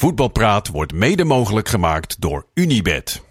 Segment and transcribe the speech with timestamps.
[0.00, 3.22] Voetbalpraat wordt mede mogelijk gemaakt door Unibed.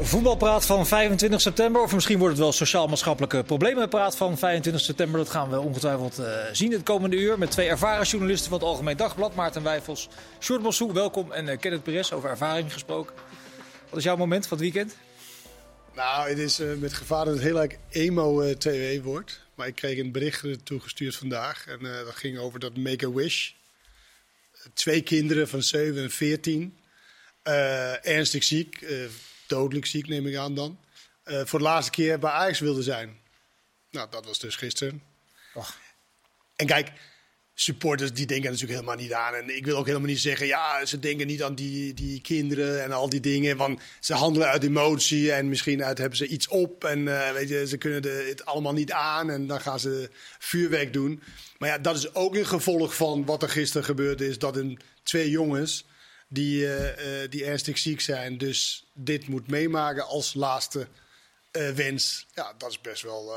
[0.00, 5.18] Voetbalpraat van 25 september, of misschien wordt het wel sociaal-maatschappelijke problemenpraat van 25 september.
[5.18, 8.68] Dat gaan we ongetwijfeld uh, zien het komende uur met twee ervaren journalisten van het
[8.68, 9.34] Algemeen Dagblad.
[9.34, 10.08] Maarten Wijfels,
[10.38, 11.32] Sjoerd Mossou, welkom.
[11.32, 13.14] En uh, Kenneth Perez, over ervaring gesproken.
[13.88, 14.96] Wat is jouw moment van het weekend?
[15.94, 19.40] Nou, het is uh, met gevaar dat het heel erg emo-2W wordt.
[19.54, 21.66] Maar ik kreeg een bericht toegestuurd vandaag.
[21.66, 23.52] En dat ging over dat Make-A-Wish.
[24.74, 26.78] Twee kinderen van 7 en 14.
[28.02, 28.86] ernstig ziek
[29.46, 30.78] dodelijk ziek, neem ik aan dan.
[31.24, 33.18] Voor de laatste keer bij Ajax wilde zijn.
[33.90, 35.02] Nou, dat was dus gisteren.
[35.54, 35.78] Och.
[36.56, 36.92] En kijk,
[37.62, 39.34] supporters die denken natuurlijk helemaal niet aan.
[39.34, 42.82] En ik wil ook helemaal niet zeggen, ja, ze denken niet aan die, die kinderen
[42.82, 43.56] en al die dingen.
[43.56, 46.84] Want ze handelen uit emotie en misschien uit hebben ze iets op.
[46.84, 50.10] En uh, weet je, ze kunnen de, het allemaal niet aan en dan gaan ze
[50.38, 51.22] vuurwerk doen.
[51.58, 54.38] Maar ja, dat is ook een gevolg van wat er gisteren gebeurd is.
[54.38, 55.84] Dat een, twee jongens
[56.28, 56.74] die, uh,
[57.30, 58.38] die ernstig ziek zijn.
[58.38, 60.86] Dus dit moet meemaken als laatste
[61.74, 62.26] wens.
[62.34, 63.32] Ja, dat is best wel,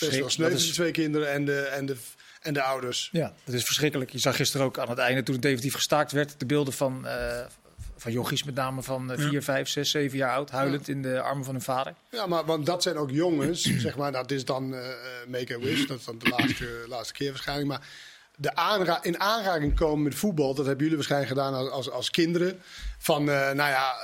[0.00, 1.96] best wel sneu twee kinderen en de, en, de,
[2.40, 3.08] en de ouders.
[3.12, 4.10] Ja, dat is verschrikkelijk.
[4.10, 7.06] Je zag gisteren ook aan het einde, toen het definitief gestaakt werd, de beelden van,
[7.96, 10.92] van jochies met name van 4, 5, 6, 7 jaar oud, huilend ja.
[10.92, 11.94] in de armen van hun vader.
[12.10, 14.68] Ja, maar want dat zijn ook jongens, zeg maar, dat is dan
[15.28, 17.68] Make a Wish, dat is dan de laatste, laatste keer waarschijnlijk.
[17.68, 17.82] Maar
[18.40, 22.10] de aanra in aanraking komen met voetbal, dat hebben jullie waarschijnlijk gedaan als, als, als
[22.10, 22.62] kinderen.
[22.98, 23.94] Van, uh, nou ja,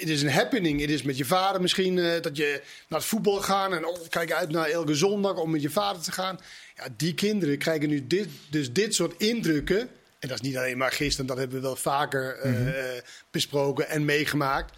[0.00, 0.80] het is een happening.
[0.80, 4.08] Het is met je vader misschien uh, dat je naar het voetbal gaat en oh,
[4.08, 6.40] kijk uit naar elke zondag om met je vader te gaan.
[6.76, 9.80] Ja, die kinderen krijgen nu dit, dus dit soort indrukken.
[10.18, 13.00] En dat is niet alleen maar gisteren, dat hebben we wel vaker uh, mm -hmm.
[13.30, 14.76] besproken en meegemaakt.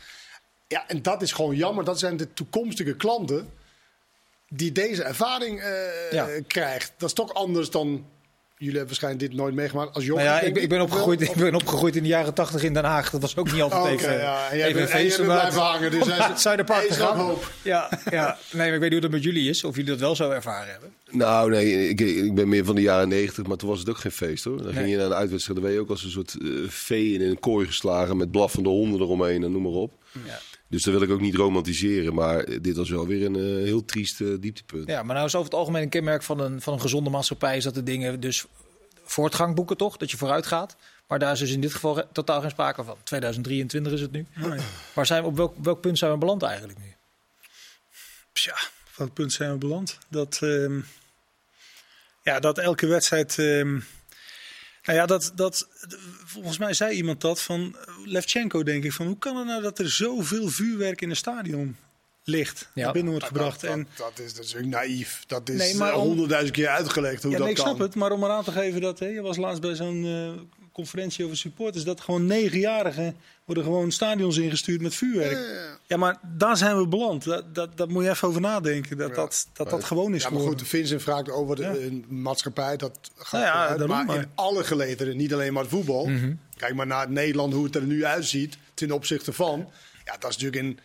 [0.68, 1.84] Ja, en dat is gewoon jammer.
[1.84, 3.50] Dat zijn de toekomstige klanten
[4.48, 5.62] die deze ervaring
[6.10, 6.28] ja.
[6.46, 6.92] krijgt.
[6.96, 8.06] Dat is toch anders dan
[8.62, 10.24] jullie hebben waarschijnde dit nooit meegemaakt als jongen.
[10.24, 12.84] Nou ja, ik, ik, ben opgegroeid, ik ben opgegroeid in de jaren tachtig in Den
[12.84, 13.10] Haag.
[13.10, 14.50] Dat was ook niet altijd okay, even, ja.
[14.50, 15.22] en jij even bent, een feest.
[15.22, 15.90] blijven hangen.
[15.90, 17.34] Dus het Zuiderpark gegaan.
[17.62, 18.38] Ja, ja.
[18.52, 19.64] Nee, maar ik weet niet hoe dat met jullie is.
[19.64, 20.92] Of jullie dat wel zo ervaren hebben.
[21.10, 23.46] Nou, nee, ik, ik ben meer van de jaren negentig.
[23.46, 24.56] Maar toen was het ook geen feest, hoor.
[24.56, 24.74] Dan nee.
[24.74, 25.58] ging je naar de uitwedstrijd.
[25.58, 28.16] Dan ben je ook als een soort uh, vee in een kooi geslagen.
[28.16, 29.92] Met blaffende honden eromheen en noem maar op.
[30.26, 30.40] Ja.
[30.72, 32.14] Dus dat wil ik ook niet romantiseren.
[32.14, 34.88] Maar dit was wel weer een uh, heel triest uh, dieptepunt.
[34.88, 37.56] Ja, maar nou is over het algemeen een kenmerk van een, van een gezonde maatschappij...
[37.56, 38.44] is dat de dingen dus
[39.04, 39.96] voortgang boeken, toch?
[39.96, 40.76] Dat je vooruit gaat.
[41.06, 42.96] Maar daar is dus in dit geval totaal geen sprake van.
[43.02, 44.26] 2023 is het nu.
[44.34, 44.60] Nee.
[44.94, 46.94] Maar zijn we, op welk, welk punt zijn we beland eigenlijk nu?
[48.32, 48.52] Tja,
[48.86, 49.98] op welk punt zijn we beland?
[50.08, 50.86] Dat, um,
[52.22, 53.38] ja, dat elke wedstrijd...
[53.38, 53.84] Um,
[54.82, 55.68] nou ja, dat, dat,
[56.24, 58.92] volgens mij zei iemand dat van Levchenko, denk ik.
[58.92, 61.76] Van hoe kan het nou dat er zoveel vuurwerk in een stadion
[62.24, 62.92] ligt ja.
[62.92, 63.60] binnen wordt gebracht.
[63.60, 65.24] Dat, en, dat, is natuurlijk naïef.
[65.26, 67.74] Dat is honderdduizend nee, keer uitgelegd hoe ja, dat nee, ik kan.
[67.74, 68.98] snap het, maar om eraan te geven dat...
[68.98, 70.30] Hè, je was laatst bij zo'n uh,
[70.72, 71.84] conferentie over supporters...
[71.84, 75.32] dat gewoon negenjarigen worden gewoon stadions ingestuurd met vuurwerk.
[75.32, 75.96] Ja, ja, ja.
[75.96, 77.24] maar daar zijn we beland.
[77.24, 78.96] Dat, dat, dat moet je even over nadenken.
[78.96, 82.76] Dat dat, dat, dat gewoon is Ja, maar goed, de Vincent vraagt over de maatschappij.
[82.76, 86.06] Dat gaat nou maar, maar in alle gelederen, niet alleen maar het voetbal.
[86.06, 86.38] Mm -hmm.
[86.56, 89.70] Kijk maar naar Nederland, hoe het er nu uitziet ten opzichte van.
[90.04, 90.78] Ja, dat is natuurlijk een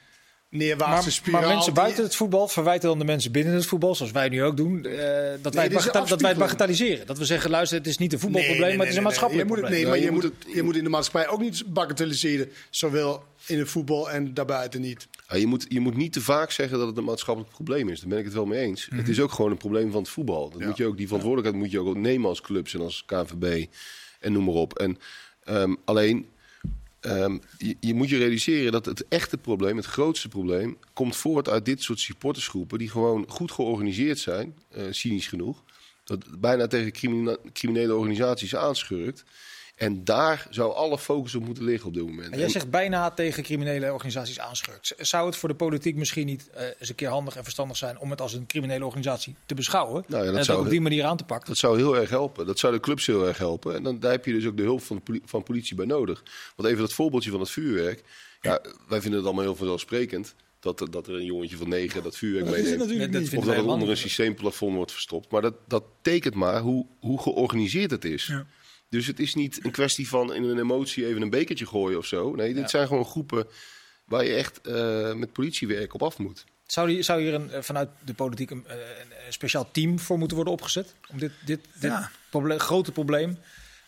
[0.57, 1.41] neerwaartse maar, spiraal.
[1.41, 4.43] Maar mensen buiten het voetbal verwijten dan de mensen binnen het voetbal, zoals wij nu
[4.43, 4.93] ook doen, uh,
[5.41, 7.07] dat, nee, wij het dat wij het bagatelliseren.
[7.07, 9.07] Dat we zeggen, luister, het is niet een voetbalprobleem, nee, nee, maar het is een
[9.07, 9.71] maatschappelijk probleem.
[9.71, 12.49] Nee, maar je, moet het, je moet in de maatschappij ook niet bagatelliseren.
[12.69, 15.07] Zowel in het voetbal en daarbuiten niet.
[15.29, 17.99] Ja, je, moet, je moet niet te vaak zeggen dat het een maatschappelijk probleem is.
[17.99, 18.85] Daar ben ik het wel mee eens.
[18.85, 18.97] Mm -hmm.
[18.97, 20.49] Het is ook gewoon een probleem van het voetbal.
[20.49, 20.67] Dat ja.
[20.67, 23.65] moet je ook, die verantwoordelijkheid moet je ook nemen als clubs en als KNVB
[24.19, 24.79] en noem maar op.
[24.79, 24.97] En
[25.49, 26.27] um, alleen
[27.01, 31.49] Um, je, je, moet je realiseren dat het echte probleem, het grootste probleem, komt voort
[31.49, 35.63] uit dit soort supportersgroepen die gewoon goed georganiseerd zijn, uh, cynisch genoeg,
[36.03, 39.23] dat bijna tegen crimine criminele organisaties aanschurkt.
[39.77, 42.33] En daar zou alle focus op moeten liggen op dit moment.
[42.33, 44.93] En jij zegt bijna tegen criminele organisaties aanschurkt.
[44.97, 47.99] Zou het voor de politiek misschien niet uh, eens een keer handig en verstandig zijn
[47.99, 50.03] om het als een criminele organisatie te beschouwen?
[50.07, 51.47] Nou ja, dat en zou, op die manier aan te pakken?
[51.47, 52.45] Dat zou heel erg helpen.
[52.45, 53.75] Dat zou de clubs heel erg helpen.
[53.75, 56.23] En dan, daar heb je dus ook de hulp van, poli van politie bij nodig.
[56.55, 58.03] Want even dat voorbeeldje van het vuurwerk.
[58.41, 60.35] Ja, wij vinden het allemaal heel vanzelfsprekend.
[60.59, 63.13] Dat, dat er een jongetje van negen dat vuurwerk dat meeneemt.
[63.13, 65.31] Dat of dat het onder een systeemplafond wordt verstopt.
[65.31, 68.25] Maar dat, dat tekent maar hoe, hoe georganiseerd het is.
[68.25, 68.45] Ja.
[68.89, 72.05] Dus het is niet een kwestie van in een emotie even een bekertje gooien of
[72.05, 72.35] zo.
[72.35, 72.67] Nee, dit ja.
[72.67, 73.47] zijn gewoon groepen
[74.05, 76.43] waar je echt uh, met politiewerk op af moet.
[76.67, 80.53] Zou, die, zou hier een, vanuit de politiek een, een, speciaal team voor moeten worden
[80.53, 80.93] opgezet?
[81.11, 82.11] Om dit, dit, dit ja.
[82.29, 83.27] probleem, grote probleem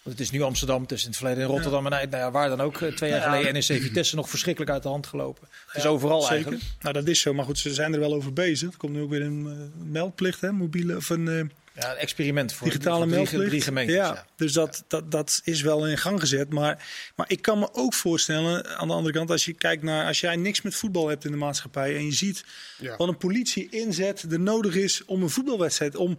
[0.04, 2.32] Want het is nu Amsterdam, het is in het verleden in Rotterdam en nou ja,
[2.32, 2.82] waar dan ook.
[2.82, 3.26] eh, Twee jaar Ja.
[3.36, 5.48] geleden NEC Vitesse nog verschrikkelijk uit de hand gelopen.
[5.68, 6.36] Het is overal Zeker.
[6.36, 6.64] eigenlijk.
[6.82, 7.34] Nou, dat is zo.
[7.34, 8.72] Maar goed, ze zijn er wel over bezig.
[8.72, 10.52] Er komt nu ook weer een eh, meldplicht, hè?
[10.52, 11.46] Mobiele of een eh,
[11.80, 13.50] Ja, een experiment voor, digitale voor drie, meldplicht.
[13.50, 13.96] drie gemeentes.
[13.96, 14.26] ja, Ja.
[14.36, 16.54] Dus dat, dat, dat is wel in gang gezet.
[16.54, 20.06] Maar, maar ik kan me ook voorstellen, aan de andere kant, als je kijkt naar
[20.06, 22.46] als jij niks met voetbal hebt in de maatschappij en je ziet
[22.78, 22.98] Ja.
[22.98, 26.18] wat een politie inzet er nodig is om een voetbalwedstrijd, om,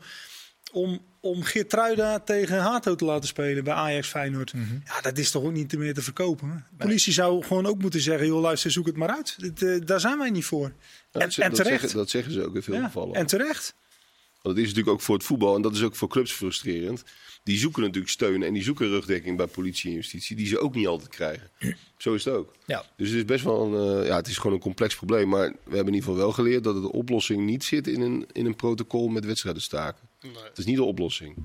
[0.73, 4.53] om, om Geertruida tegen Hato te laten spelen bij Ajax Feyenoord.
[4.53, 4.75] Mhm.
[4.85, 6.67] Ja, dat is toch ook niet meer te verkopen.
[6.71, 9.35] De politie zou gewoon ook moeten zeggen, joh luister, zoek het maar uit.
[9.39, 10.67] Dit, eh, daar zijn wij niet voor.
[11.13, 11.81] Ja, en, dat, en dat terecht.
[11.81, 13.15] zeggen, dat zeggen ze ook in veel Ja, gevallen.
[13.15, 13.75] en terecht.
[14.43, 17.05] Want dat is natuurlijk ook voor het voetbal en dat is ook voor clubs frustrerend.
[17.43, 20.75] Die zoeken natuurlijk steun en die zoeken rugdekking bij politie en justitie, die ze ook
[20.75, 21.51] niet altijd krijgen.
[21.99, 22.55] Zo is het ook.
[22.67, 22.85] Ja.
[22.97, 25.29] Dus het is best wel een, eh, ja, het is gewoon een complex probleem.
[25.29, 28.27] Maar we hebben in ieder geval wel geleerd dat de oplossing niet zit in een,
[28.33, 30.09] in een protocol met wedstrijden staken.
[30.21, 31.37] Het is niet de oplossing.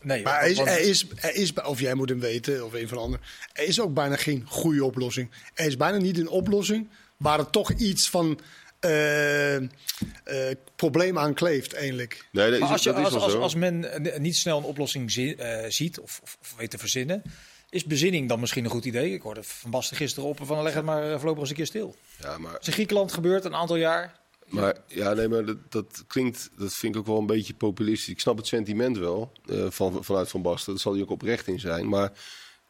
[0.00, 2.88] Nee, Maar er is, er is, er is, of jij moet hem weten, of een
[2.88, 3.26] van de anderen.
[3.52, 5.30] Er is ook bijna geen goede oplossing.
[5.54, 8.38] Er is bijna niet een oplossing waar er toch iets van
[8.84, 12.28] eh, probleem aan kleeft, eigenlijk.
[12.32, 13.40] Nee, dat is, als, je, dat is als, wel als, zo.
[13.40, 13.86] als men
[14.18, 17.22] niet snel een oplossing zi- eh, ziet of, of, of weet te verzinnen,
[17.70, 19.12] is bezinning dan misschien een goed idee?
[19.12, 21.94] Ik hoorde Van Basten gisteren op van leg het maar voorlopig eens een keer stil.
[22.20, 24.22] ja, maar is in Griekenland gebeurd een aantal jaar.
[24.44, 28.08] Maar ja, nee, maar dat, dat klinkt, dat vind ik ook wel een beetje populistisch.
[28.08, 30.72] Ik snap het sentiment wel eh, van, vanuit Van Basten.
[30.72, 31.88] Daar zal hij ook oprecht in zijn.
[31.88, 32.12] Maar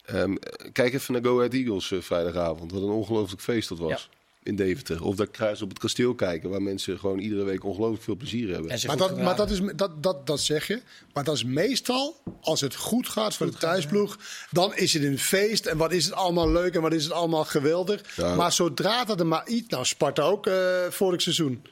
[0.04, 0.34] ehm,
[0.72, 2.72] kijk even naar Go Ahead Eagles vrijdagavond.
[2.72, 4.08] Wat een ongelooflijk feest dat was.
[4.44, 5.04] In Deventer.
[5.04, 6.50] Of daar kruis op het kasteel kijken.
[6.50, 8.78] Waar mensen gewoon iedere week ongelooflijk veel plezier hebben.
[8.86, 10.80] Maar, dat, maar dat, is, dat, dat, dat zeg je.
[11.12, 14.18] Maar dat is meestal, als het goed gaat voor de thuisploeg,
[14.50, 15.66] dan is het een feest.
[15.66, 18.16] En wat is het allemaal leuk en wat is het allemaal geweldig.
[18.16, 18.34] Ja.
[18.34, 19.68] Maar zodra dat er maar iets...
[19.68, 20.54] Nou, Sparta ook eh,
[20.90, 21.62] vorig seizoen.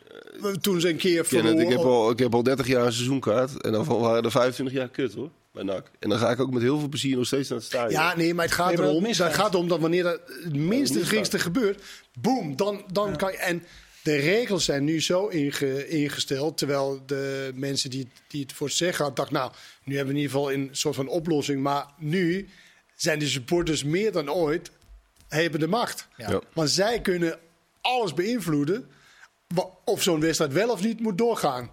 [0.61, 1.59] Toen ze een keer verloren.
[1.59, 3.63] ik, heb al, ik heb al 30 jaar een seizoenkaart.
[3.63, 5.31] En daarvan waren er 25 jaar kut hoor.
[5.53, 5.91] Bij NAC.
[5.99, 8.01] En dan ga ik ook met heel veel plezier nog steeds naar het stadion.
[8.01, 9.05] Ja, nee, maar het gaat Nee, erom.
[9.05, 11.09] Het gaat erom dat wanneer er het minste misgaat.
[11.09, 11.83] geringste gebeurt,
[12.21, 13.39] boem, dan, dan kan je.
[13.39, 13.63] En
[14.03, 18.77] de regels zijn nu zo inge- ingesteld, terwijl de mensen die, die het voor het
[18.77, 19.53] zeggen hadden, dachten, nou,
[19.85, 21.63] nu hebben we in ieder geval een soort van oplossing.
[21.63, 22.49] Maar nu
[22.95, 24.71] zijn de supporters meer dan ooit
[25.29, 26.09] hebben de macht.
[26.17, 26.31] Ja.
[26.31, 26.41] Ja.
[26.53, 27.39] Want zij kunnen
[27.81, 28.89] alles beïnvloeden
[29.85, 31.71] of zo'n wedstrijd wel of niet moet doorgaan.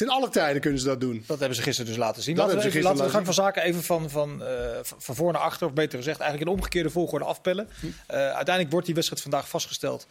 [0.00, 1.24] Ten alle tijden kunnen ze dat doen.
[1.26, 2.34] Dat hebben ze gisteren dus laten zien.
[2.34, 4.10] Dat laten we, hebben ze even, laten we de gisteren gang van zaken even van,
[4.10, 7.68] van, eh, van van voor naar achter, of beter gezegd, eigenlijk in omgekeerde volgorde afpellen.
[7.80, 7.86] Hm.
[7.86, 10.06] Eh, uiteindelijk wordt die wedstrijd vandaag vastgesteld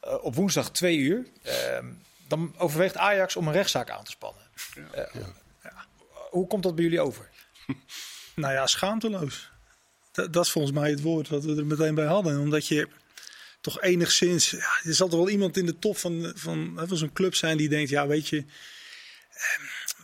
[0.00, 1.26] eh, op woensdag twee uur.
[1.42, 1.86] Ehm,
[2.28, 4.42] dan overweegt Ajax om een rechtszaak aan te spannen.
[4.90, 5.04] Eh,
[6.30, 7.28] Hoe komt dat bij jullie over?
[8.34, 9.50] Nou ja, schaamteloos.
[10.12, 12.40] Dat, dat is volgens mij het woord wat we er meteen bij hadden.
[12.40, 12.88] Omdat je
[13.60, 14.50] toch enigszins...
[14.50, 17.56] Ja, er zal toch wel iemand in de top van, van, van zo'n club zijn
[17.56, 17.90] die denkt...
[17.90, 18.44] Ja, weet je,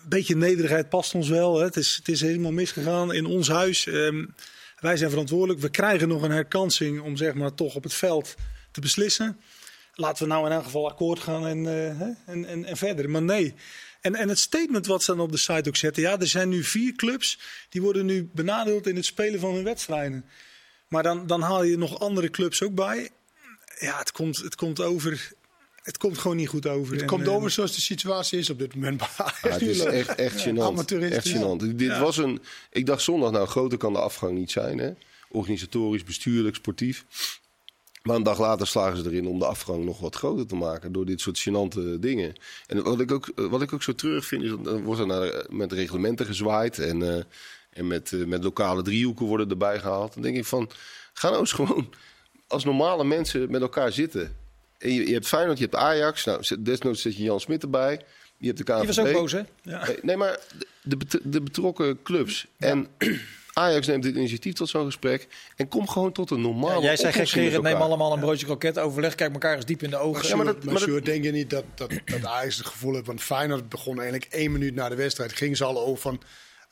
[0.02, 1.58] een beetje nederigheid past ons wel.
[1.58, 1.64] Hè.
[1.64, 3.86] Het, is, het is helemaal misgegaan in ons huis.
[3.86, 4.26] Ehm,
[4.80, 5.60] wij zijn verantwoordelijk.
[5.60, 8.34] We krijgen nog een herkansing om zeg maar toch op het veld
[8.70, 9.40] te beslissen.
[9.94, 13.10] Laten we nou in elk geval akkoord gaan en, eh, en, en, en verder.
[13.10, 13.54] Maar nee.
[14.00, 16.02] En, en het statement wat ze dan op de site ook zetten.
[16.02, 17.38] Ja, er zijn nu vier clubs
[17.68, 20.24] die worden nu benadeeld in het spelen van hun wedstrijden.
[20.88, 23.10] Maar dan, dan haal je nog andere clubs ook bij.
[23.78, 25.32] Ja, het komt, het komt over.
[25.82, 26.92] Het komt gewoon niet goed over.
[26.92, 29.00] Het En, komt eh, over zoals de situatie is op dit moment.
[29.00, 30.60] Ja, het is echt, echt gênant.
[30.60, 31.32] Amateuristisch.
[31.32, 31.74] Echt gênant.
[31.76, 34.78] Dit was een, ik dacht zondag, nou groter kan de afgang niet zijn.
[34.78, 34.90] Hè?
[35.28, 37.04] Organisatorisch, bestuurlijk, sportief.
[38.02, 40.92] Maar een dag later slagen ze erin om de afgang nog wat groter te maken.
[40.92, 42.34] Door dit soort gênante dingen.
[42.66, 45.06] En wat ik ook, wat ik ook zo terug vind, is dat dan wordt er
[45.06, 46.78] naar, met reglementen gezwaaid.
[46.78, 47.22] En, eh,
[47.70, 50.12] en met, eh, met lokale driehoeken worden erbij gehaald.
[50.14, 50.70] Dan denk ik van,
[51.12, 51.88] ga nou eens gewoon
[52.46, 54.36] als normale mensen met elkaar zitten.
[54.80, 56.24] En je, je hebt Feyenoord, je hebt Ajax.
[56.24, 58.00] Nou, desnoods zet je Jan Smit erbij.
[58.36, 58.78] Je hebt de KNVB.
[58.78, 59.40] Die was ook boos, hè?
[59.62, 62.46] Nee, Nee, maar de, de, bet- de betrokken clubs.
[62.58, 62.86] En
[63.52, 65.28] Ajax neemt dit initiatief tot zo'n gesprek.
[65.56, 68.78] En kom gewoon tot een normale Ja, jij zei gekscherend, neem allemaal een broodje kroket,
[68.78, 70.28] overleg, kijk elkaar eens diep in de ogen.
[70.28, 72.94] Ja, maar dat, maar maar dat- denk je niet dat, dat, dat Ajax het gevoel
[72.94, 73.06] heeft...
[73.06, 75.32] Want Feyenoord begon eigenlijk één minuut na de wedstrijd.
[75.32, 76.20] Gingen ze al over van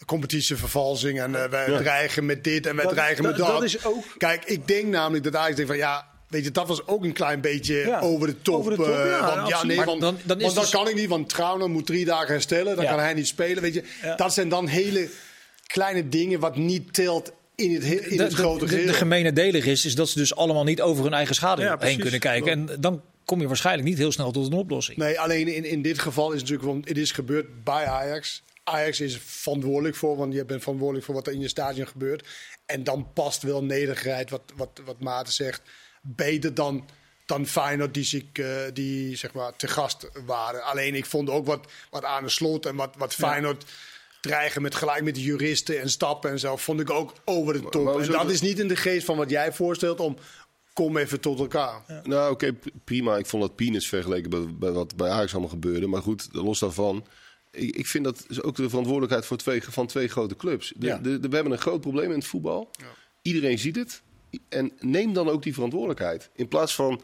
[0.07, 1.21] competitievervalsing.
[1.21, 3.55] En eh, wij dreigen met dit en wij Dat- dreigen met dat- dat.
[3.57, 5.81] dat is ook- Kijk, ik denk namelijk dat Ajax denkt van...
[5.81, 6.17] ja.
[6.29, 8.55] Weet je, dat was ook een klein beetje Ja, over de top.
[8.55, 9.65] over de top, eh, ja, want, ja, absoluut.
[9.67, 12.05] nee, Maar want, dan- dan is want dus- kan ik niet, want Trauner moet drie
[12.05, 12.77] dagen herstellen.
[12.77, 12.91] Dan Ja.
[12.91, 13.63] kan hij niet spelen.
[13.63, 13.83] Weet je.
[14.03, 14.15] Ja.
[14.17, 15.09] Dat zijn dan hele
[15.67, 18.87] kleine dingen wat niet telt in het, he- in de, het grote de, de, geheel.
[18.87, 21.69] de gemene deler is, is dat ze dus allemaal niet over hun eigen schade Ja,
[21.69, 22.01] heen precies.
[22.01, 22.53] kunnen kijken.
[22.53, 24.99] En dan kom je waarschijnlijk niet heel snel tot een oplossing.
[24.99, 28.43] Nee, alleen in, in dit geval is het natuurlijk, want het is gebeurd bij Ajax.
[28.65, 32.27] Ajax is verantwoordelijk voor, want je bent verantwoordelijk voor wat er in je stadion gebeurt.
[32.67, 35.61] En dan past wel nederigheid, wat, wat, wat Maarten zegt,
[36.17, 36.85] beter dan,
[37.27, 40.63] dan Feyenoord die, zich, eh, die zeg maar te gast waren.
[40.65, 43.65] Alleen ik vond ook wat, wat aan de slot en wat, wat Feyenoord
[44.21, 47.69] dreigen met gelijk met de juristen en stappen en zo, vond ik ook over de
[47.69, 47.85] top.
[47.85, 50.17] maar en dat is niet in de geest van wat jij voorstelt om
[50.73, 51.83] kom even tot elkaar.
[52.05, 53.17] Nou, oké, prima.
[53.17, 55.87] Ik vond dat peanuts vergeleken bij, bij wat bij Ajax allemaal gebeurde.
[55.87, 57.07] Maar goed, los daarvan.
[57.51, 60.73] Ik, ik vind dat is ook de verantwoordelijkheid voor twee, van twee grote clubs.
[60.77, 60.97] De, Ja.
[60.99, 62.71] de, de- we hebben een groot probleem in het voetbal.
[63.23, 64.03] Iedereen ziet het.
[64.49, 66.31] En neem dan ook die verantwoordelijkheid.
[66.35, 67.01] In plaats van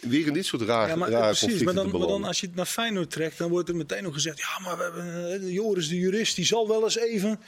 [0.00, 1.40] weer in dit soort rare, Ja, maar, rare precies.
[1.40, 3.76] conflicten Maar dan, te maar dan als je het naar Feyenoord trekt, dan wordt er
[3.76, 6.98] meteen nog gezegd: ja, maar we hebben eh, Joris, de jurist, die zal wel eens
[6.98, 7.40] even.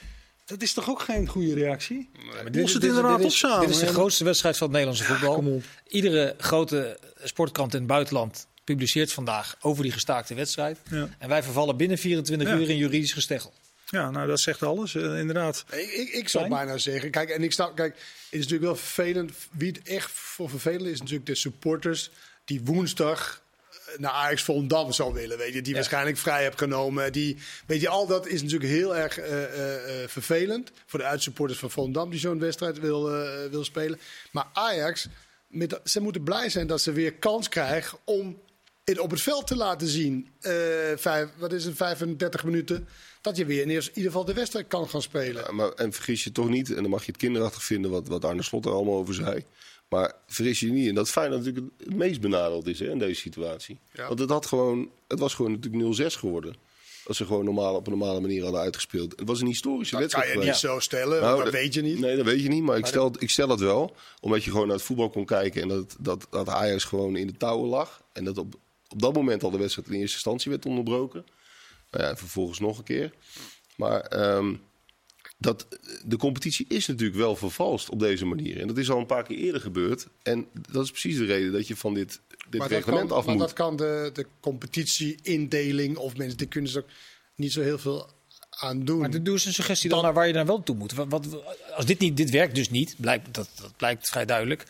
[0.45, 2.09] Dat is toch ook geen goede reactie?
[2.25, 3.59] Maar het inderdaad dit op is, samen.
[3.59, 5.35] Dit is de grootste wedstrijd van het Nederlandse voetbal.
[5.35, 5.63] kom op.
[5.87, 10.79] Iedere grote sportkrant in het buitenland publiceert vandaag over die gestaakte wedstrijd.
[10.89, 11.09] Ja.
[11.19, 12.55] En wij vervallen binnen 24 Ja.
[12.55, 13.53] uur in juridisch gesteggel.
[13.93, 15.65] Ja, nou dat zegt alles, eh, inderdaad.
[15.71, 17.11] Ik, ik, ik zou bijna zeggen.
[17.11, 19.31] Kijk, en ik snap, kijk, het is natuurlijk wel vervelend.
[19.51, 22.11] Wie het echt voor vervelend is, natuurlijk de supporters
[22.45, 25.37] die woensdag eh, naar Ajax Volendam zou willen.
[25.37, 25.75] Weet je, die Ja.
[25.75, 27.11] waarschijnlijk vrij hebt genomen.
[27.11, 29.33] Die, weet je, al dat is natuurlijk heel erg eh,
[30.07, 33.09] vervelend voor de uitsupporters van Volendam die zo'n wedstrijd wil,
[33.49, 33.99] wil spelen.
[34.31, 35.07] Maar Ajax,
[35.47, 38.41] met, ze moeten blij zijn dat ze weer kans krijgen om
[38.83, 40.27] het op het veld te laten zien.
[40.39, 40.53] Eh,
[40.95, 42.87] vijf, wat is het, 35 minuten.
[43.21, 45.43] Dat je weer in ieder geval de wedstrijd kan gaan spelen.
[45.43, 48.07] Ja, maar, en vergis je toch niet, en dan mag je het kinderachtig vinden wat,
[48.07, 49.45] wat Arne Slot er allemaal over zei.
[49.89, 53.19] Maar vergis je niet in dat Feyenoord natuurlijk het meest benadeeld is hè, in deze
[53.21, 53.79] situatie.
[53.93, 54.07] Ja.
[54.07, 56.55] Want het, had gewoon, het was gewoon natuurlijk 0-6 geworden.
[57.05, 59.13] Als ze gewoon normaal, op een normale manier hadden uitgespeeld.
[59.19, 61.73] Het was een historische Dat kan wedstrijd je niet zo stellen, Nou, dat dat- weet
[61.73, 61.99] je niet.
[61.99, 62.63] Nee, dat weet je niet.
[62.63, 63.95] Maar ik stel, ik stel het wel.
[64.19, 65.61] Omdat je gewoon naar het voetbal kon kijken.
[65.61, 68.03] En dat, dat, dat Ajax gewoon in de touwen lag.
[68.13, 68.55] En dat op,
[68.93, 71.25] op dat moment al de wedstrijd in eerste instantie werd onderbroken.
[71.91, 73.13] Nou ja, vervolgens nog een keer.
[73.75, 74.53] Maar ehm,
[75.37, 75.67] dat,
[76.05, 78.59] de competitie is natuurlijk wel vervalst op deze manier.
[78.59, 80.07] En dat is al een paar keer eerder gebeurd.
[80.23, 82.19] En dat is precies de reden dat je van dit,
[82.49, 83.43] dit maar reglement kan, af maar moet.
[83.43, 86.89] dat kan de, de competitie-indeling of mensen, die kunnen ze ook
[87.35, 88.09] niet zo heel veel
[88.49, 88.99] aan doen.
[88.99, 90.93] Maar doe eens een suggestie dan, Dan- naar waar je dan wel toe moet.
[90.93, 91.27] Wat, wat,
[91.75, 94.63] als dit niet, dit werkt dus niet, blijkt, dat, dat blijkt vrij duidelijk.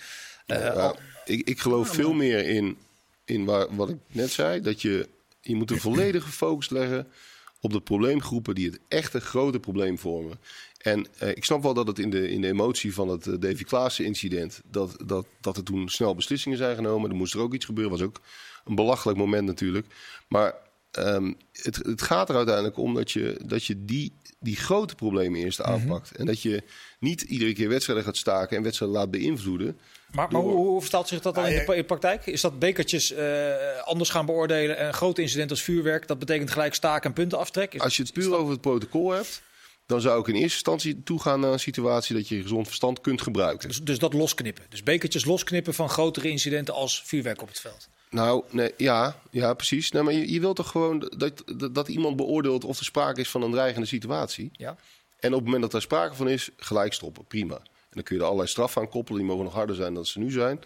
[0.46, 2.78] Eh, Ja, ik, ik geloof veel meer in,
[3.26, 4.62] in waar, wat ik net zei.
[4.62, 5.10] Dat je,
[5.42, 7.08] je moet een volledige focus leggen
[7.64, 10.40] op de probleemgroepen die het echte grote probleem vormen.
[10.78, 13.34] En eh, ik snap wel dat het in de, in de emotie van het eh,
[13.40, 14.62] Davy Klaassen incident...
[14.72, 17.10] Dat, dat, dat er toen snel beslissingen zijn genomen.
[17.10, 17.92] Er moest er ook iets gebeuren.
[17.92, 18.22] was ook
[18.66, 19.88] een belachelijk moment natuurlijk.
[20.28, 20.56] Maar
[20.92, 25.40] ehm, het, het gaat er uiteindelijk om dat je, dat je die, die grote problemen
[25.40, 26.16] eerst aanpakt.
[26.16, 26.64] En dat je
[27.00, 29.78] niet iedere keer wedstrijden gaat staken en wedstrijden laat beïnvloeden.
[30.14, 32.26] Maar, maar hoe, hoe vertaalt zich dat dan Ah, in de praktijk?
[32.26, 33.54] Is dat bekertjes eh,
[33.84, 37.38] anders gaan beoordelen en een groot incident als vuurwerk, dat betekent gelijk staken en punten
[37.38, 37.74] aftrek?
[37.74, 39.42] Is- Als je het puur over het protocol hebt,
[39.86, 43.22] dan zou ik in eerste instantie toegaan naar een situatie dat je gezond verstand kunt
[43.22, 43.68] gebruiken.
[43.68, 44.66] dus, dus dat losknippen.
[44.70, 47.88] Dus bekertjes losknippen van grotere incidenten als vuurwerk op het veld.
[48.10, 49.92] Nou, nee, ja, ja, precies.
[49.92, 53.20] Nee, maar je, je wilt toch gewoon dat, dat, dat iemand beoordeelt of er sprake
[53.20, 54.50] is van een dreigende situatie.
[54.52, 54.76] Ja?
[55.20, 57.26] En op het moment dat er sprake van is, gelijk stoppen.
[57.26, 57.62] Prima.
[57.94, 59.20] En dan kun je er allerlei straffen aan koppelen.
[59.20, 60.60] Die mogen nog harder zijn dan ze nu zijn.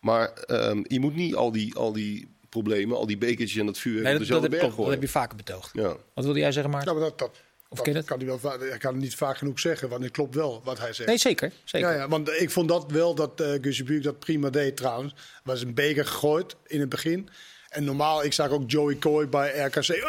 [0.00, 3.78] Maar ehm, je moet niet al die, al die problemen, al die bekertjes en dat
[3.78, 5.70] vuurwerk Nee, dat, dat, dezelfde heb, berg dat heb je vaker betoogd.
[5.72, 5.96] Ja.
[6.14, 6.92] Wat wilde jij zeggen, Maarten?
[6.92, 7.30] Ja, maar dat, dat,
[7.68, 8.04] Of dat dat?
[8.04, 10.78] kan hij wel, ik kan het niet vaak genoeg zeggen, want het klopt wel wat
[10.78, 11.08] hij zegt.
[11.08, 11.52] Nee, zeker.
[11.64, 11.88] zeker.
[11.88, 15.14] Ja, ja, want ik vond dat wel dat uh, Guusje dat prima deed trouwens.
[15.44, 17.28] was een beker gegooid in het begin.
[17.74, 19.88] En normaal, ik zag ook Joey Coy bij RKC.
[19.88, 20.02] "Eh,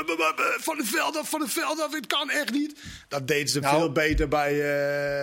[0.60, 2.79] Van de veld af, van de veld af, het kan echt niet.
[3.07, 4.51] Dat deed ze Nou, veel beter bij...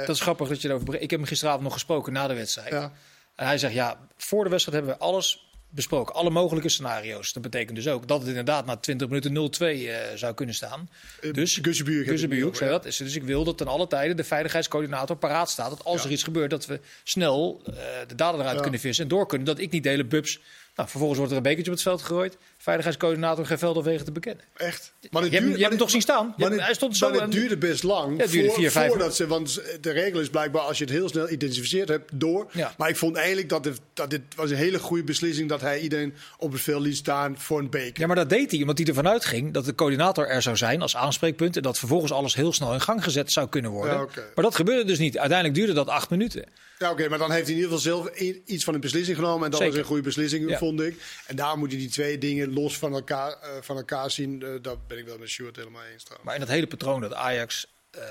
[0.01, 0.95] eh, Dat is grappig dat je erover.
[0.95, 2.71] Ik heb hem gisteravond nog gesproken na de wedstrijd.
[2.73, 2.93] ja.
[3.37, 6.15] En hij zegt, ja, voor de wedstrijd hebben we alles besproken.
[6.15, 7.33] Alle mogelijke scenario's.
[7.33, 10.91] Dat betekent dus ook dat het inderdaad na 20 minuten 0-2 eh, zou kunnen staan.
[11.33, 12.83] Dus Guusje Buurk heeft Guusje het Buurk over, zei dat.
[12.83, 15.71] Dus dus ik wil dat ten alle tijde de veiligheidscoördinator paraat staat.
[15.71, 17.63] Dat als er iets gebeurt, dat we snel
[18.07, 18.63] de dader eruit Ja.
[18.63, 19.47] kunnen vissen en door kunnen.
[19.47, 20.41] Dat ik niet de hele bubs...
[20.75, 22.39] Nou, vervolgens wordt er een bekertje op het veld gegooid.
[22.63, 24.45] Veiligheidscoördinator geen veld of wegen te bekennen.
[24.57, 24.93] Echt.
[25.11, 26.27] Maar Je hebt hem- je hebt hem toch zien staan?
[26.27, 28.17] Maar hebt- het, hij stond zo maar het duurde best lang.
[28.17, 30.85] Ja, het duurde voor- vier, vijf voordat ze, want de regel is blijkbaar als je
[30.85, 32.51] het heel snel identificeerd hebt, door.
[32.53, 32.75] Ja.
[32.79, 35.81] Maar ik vond eigenlijk dat, het, dat dit was een hele goede beslissing dat hij
[35.81, 38.01] iedereen op het veld liet staan voor een beker.
[38.01, 40.83] Ja, maar dat deed hij omdat hij ervan uitging dat de coördinator er zou zijn
[40.83, 41.57] als aanspreekpunt.
[41.57, 43.95] En dat vervolgens alles heel snel in gang gezet zou kunnen worden.
[43.99, 44.07] Ja.
[44.35, 45.19] Maar dat gebeurde dus niet.
[45.19, 46.45] Uiteindelijk duurde dat acht minuten.
[46.79, 49.45] Ja, oké, maar dan heeft hij in ieder geval zelf iets van een beslissing genomen.
[49.45, 49.73] En dat Zeker.
[49.75, 50.97] was een goede beslissing, vond ik.
[51.27, 54.43] En daar moet je die twee dingen los van elkaar, eh, van elkaar zien.
[54.43, 56.25] Eh, dat ben ik wel met Stuart helemaal eens trouwens.
[56.25, 58.03] Maar in dat hele patroon dat Ajax eh,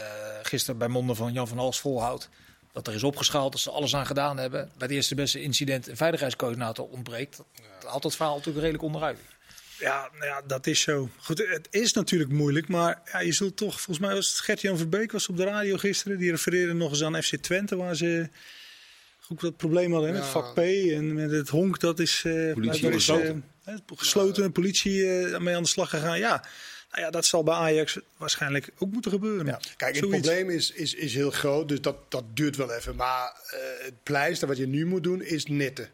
[0.43, 2.29] gisteren bij monden van Jan van Hals volhoudt.
[2.71, 4.71] Dat er is opgeschaald, dat ze alles aan gedaan hebben.
[4.77, 7.38] Bij het eerste beste incident een veiligheidscoördinator ontbreekt.
[7.79, 9.19] Dat haalt dat verhaal natuurlijk redelijk onderuit.
[9.79, 11.10] Ja, nou ja, dat is zo.
[11.17, 13.81] Goed, het is natuurlijk moeilijk, maar ja, je zult toch...
[13.81, 16.17] Volgens mij was het Gert-Jan Verbeek was op de radio gisteren.
[16.17, 18.29] Die refereerde nog eens aan FC Twente, waar ze
[19.39, 20.57] goed dat probleem hadden hè, met vak P.
[20.57, 23.43] En met het honk, dat is, eh blijkbaar is, gesloten.
[23.63, 24.51] eh, hè, gesloten.
[24.51, 26.19] politie eh mee aan de slag gegaan.
[26.19, 26.43] Ja,
[26.91, 29.45] Nou ja, dat zal bij Ajax waarschijnlijk ook moeten gebeuren.
[29.45, 29.59] Ja.
[29.77, 32.95] Kijk, het probleem is, is, is heel groot, dus dat, dat duurt wel even.
[32.95, 35.89] Maar eh, het pleister wat je nu moet doen, is netten.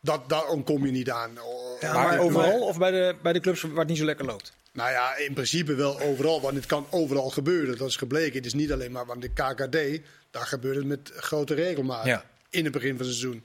[0.00, 1.40] Dat, daar ontkom je niet aan.
[1.40, 4.04] Oh, Ja, maar, maar- overal of bij de, bij de clubs waar het niet zo
[4.04, 4.52] lekker loopt?
[4.72, 7.78] Nou ja, in principe wel overal, want het kan overal gebeuren.
[7.78, 8.36] Dat is gebleken.
[8.36, 12.04] Het is niet alleen maar, want de KKD, daar gebeurt het met grote regelmaat.
[12.06, 12.24] Ja.
[12.56, 13.44] In het begin van het seizoen.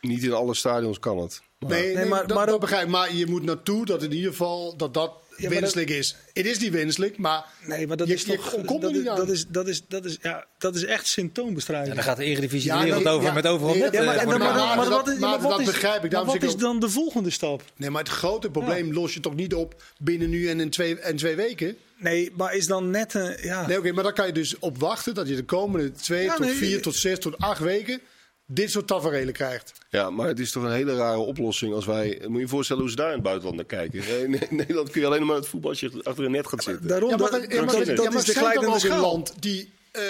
[0.00, 1.40] Niet in alle stadions kan het.
[1.58, 2.88] Maar- Nee, nee, maar- dat, maar dat begrijp ik.
[2.90, 6.16] Maar je moet naartoe dat in ieder geval dat dat Ja, wenselijk is.
[6.32, 8.52] Het is niet wenselijk, maar Nee, maar dat je, is je toch.
[8.52, 9.16] ontkomt dat, niet is, aan.
[9.16, 11.94] dat, is, dat, is, dat, is, ja, dat is echt En symptoombestrijding.
[11.94, 13.92] dan gaat de Eredivisie Ja, de wereld nee, over ja, met overal net.
[13.92, 16.00] ja, maar- eh, en maar- maar- wat dat- is- maar wat dat is- begrijp ik.
[16.00, 17.62] maar Daarom wat ik is dan de volgende stap?
[17.76, 20.98] Nee, maar het grote probleem los je toch niet op binnen nu en in twee,
[20.98, 21.76] en twee weken?
[21.96, 23.36] Nee, maar is dan net een.
[23.42, 23.66] Ja.
[23.66, 26.34] Nee, oké, maar dan kan je dus op wachten dat je de komende twee Ja,
[26.36, 26.54] tot nee.
[26.54, 28.00] vier tot zes tot acht weken
[28.46, 29.72] dit soort tafereelen krijgt.
[29.90, 32.18] Ja, maar het is toch een hele rare oplossing als wij...
[32.26, 34.00] Moet je je voorstellen hoe ze daar in het buitenland naar kijken.
[34.00, 34.20] Eh,
[34.50, 36.88] In Nederland kun je alleen maar het voetbal als je achter een net gaat zitten.
[36.88, 39.00] Daarom, Ja, maar, dat, dat, dat, ja, maar, dat, is de glijdende een schaal.
[39.00, 40.02] land die eh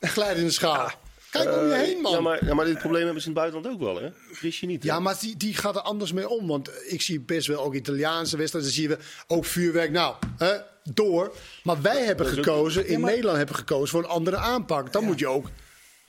[0.00, 0.90] glijdende schaal.
[1.30, 2.12] Kijk om je heen, man.
[2.12, 4.08] Ja maar, ja, maar dit probleem hebben ze in het buitenland ook wel, hè?
[4.40, 4.88] Wist je niet, hè?
[4.88, 6.46] Ja, maar die, die gaat er anders mee om.
[6.46, 8.70] Want ik zie best wel ook Italiaanse wedstrijden.
[8.70, 9.90] Dan zien we ook vuurwerk.
[9.90, 10.52] Nou, hè,
[10.94, 11.34] door.
[11.62, 14.92] Maar wij hebben gekozen, in Ja, maar- Nederland hebben gekozen voor een andere aanpak.
[14.92, 15.46] Dan moet je ook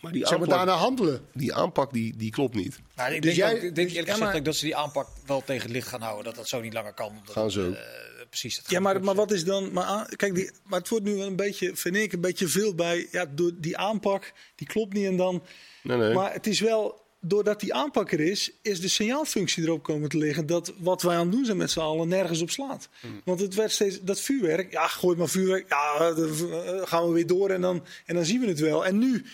[0.01, 1.21] Maar die zeg maar, aanpak, daarna handelen.
[1.33, 2.79] die, aanpak die, die klopt niet.
[2.95, 4.65] Maar ik Dus denk, jij- ook, ik denk eerlijk Ja, gezegd maar- ook dat ze
[4.65, 6.23] die aanpak wel tegen het licht gaan houden.
[6.25, 7.21] Dat dat zo niet langer kan.
[7.25, 7.73] Dat, Gaan ze ook.
[7.73, 7.81] eh,
[8.29, 8.55] precies.
[8.55, 9.71] Dat Ja, maar, maar wat is dan.
[9.71, 12.75] Maar, kijk, die, maar het wordt nu wel een beetje, vind ik, een beetje veel
[12.75, 13.07] bij.
[13.11, 15.43] Ja, door die aanpak, die klopt niet en dan.
[15.83, 16.13] Nee, nee.
[16.13, 16.99] Maar het is wel.
[17.23, 20.45] Doordat die aanpak er is, is de signaalfunctie erop komen te liggen.
[20.45, 22.89] Dat wat wij aan het doen zijn met z'n allen nergens op slaat.
[22.99, 23.21] Hmm.
[23.25, 23.99] Want het werd steeds.
[24.01, 24.71] Dat vuurwerk.
[24.71, 25.69] Ja, gooi maar vuurwerk.
[25.69, 28.85] Ja, dan eh, gaan we weer door en dan, en dan zien we het wel.
[28.85, 29.25] En nu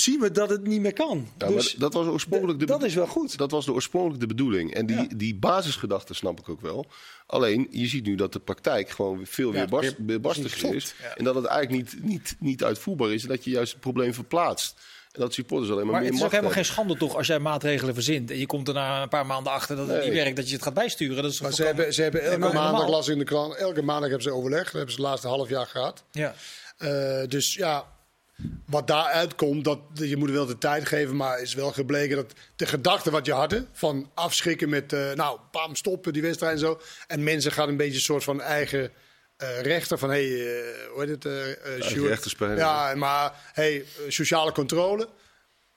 [0.00, 1.28] zien we dat het niet meer kan.
[1.38, 3.38] Ja, dus dat was oorspronkelijk de dat is wel goed.
[3.38, 4.74] Dat was de oorspronkelijke bedoeling.
[4.74, 5.06] En die, Ja.
[5.16, 6.86] die basisgedachte snap ik ook wel.
[7.26, 10.94] Alleen, je ziet nu dat de praktijk gewoon veel weer barst, weer- weerbarstiger klopt, is.
[11.02, 11.16] ja.
[11.16, 13.22] En dat het eigenlijk niet, niet, niet uitvoerbaar is.
[13.22, 14.80] En dat je juist het probleem verplaatst.
[15.12, 16.84] En dat supporters alleen maar, Maar meer het is ook helemaal geen hebben.
[16.86, 18.30] schande toch als jij maatregelen verzint.
[18.30, 20.04] En je komt er na een paar maanden achter dat het Nee.
[20.04, 20.36] niet werkt.
[20.36, 21.22] Dat je het gaat bijsturen.
[21.22, 24.08] Dat is Maar ze hebben, ze hebben elke maandag, las in de krant, elke maandag
[24.08, 24.64] hebben ze overleg.
[24.64, 26.04] Dat hebben ze het laatste half jaar gehad.
[26.12, 26.34] Ja.
[26.76, 27.84] Eh, dus ja,
[28.66, 31.16] wat daaruit komt, dat, je moet wel de tijd geven.
[31.16, 35.12] Maar is wel gebleken dat de gedachte wat je had, hè, van afschrikken met, eh,
[35.12, 36.80] nou, bam, stoppen die wedstrijd en zo.
[37.06, 38.90] En mensen gaan een beetje een soort van eigen
[39.40, 41.24] eh, rechter van, hé, hey, eh, hoe heet het?
[41.24, 42.56] eh eh, spelen.
[42.56, 45.08] Ja, maar, hey, sociale controle.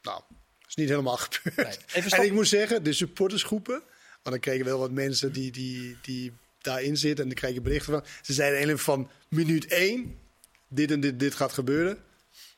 [0.02, 0.22] Nou,
[0.68, 1.80] is niet helemaal gebeurd.
[1.94, 3.82] Nee, en ik moet zeggen, de supportersgroepen,
[4.24, 7.62] want dan kregen wel wat mensen die, die, die daarin zitten en dan kreeg je
[7.62, 8.04] berichten van.
[8.22, 10.20] Ze zeiden eigenlijk van minuut één,
[10.68, 11.98] dit en dit, dit gaat gebeuren.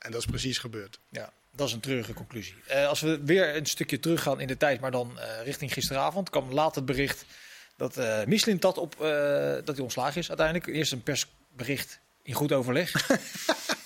[0.06, 0.98] En dat is precies gebeurd.
[1.10, 2.54] Ja, dat is een treurige conclusie.
[2.66, 6.30] Eh, als we weer een stukje teruggaan in de tijd, maar dan eh, richting gisteravond,
[6.30, 7.24] kwam later het bericht
[7.76, 8.96] dat eh Michelin dat op
[9.64, 10.66] dat hij ontslagen is uiteindelijk.
[10.66, 12.92] Eerst een persbericht in goed overleg.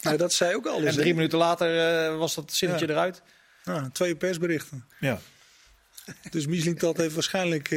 [0.03, 0.95] Nou, dat zei ook alles.
[0.97, 2.93] en drie minuten later was dat zinnetje Ja.
[2.93, 3.23] eruit.
[3.93, 4.85] Twee persberichten.
[5.01, 5.21] Ja.
[6.31, 7.69] Dus Mislintat heeft waarschijnlijk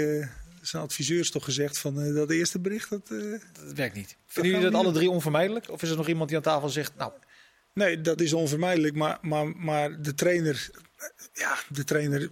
[0.61, 2.89] zijn adviseurs toch gezegd van dat eerste bericht.
[2.89, 4.15] Dat, Dat werkt niet.
[4.27, 5.69] Vinden jullie dat alle drie onvermijdelijk?
[5.69, 7.11] Of is er nog iemand die aan tafel zegt, nou,
[7.73, 8.95] nee, dat is onvermijdelijk.
[8.95, 10.69] Maar, maar, maar de trainer,
[11.33, 12.29] ja, de trainer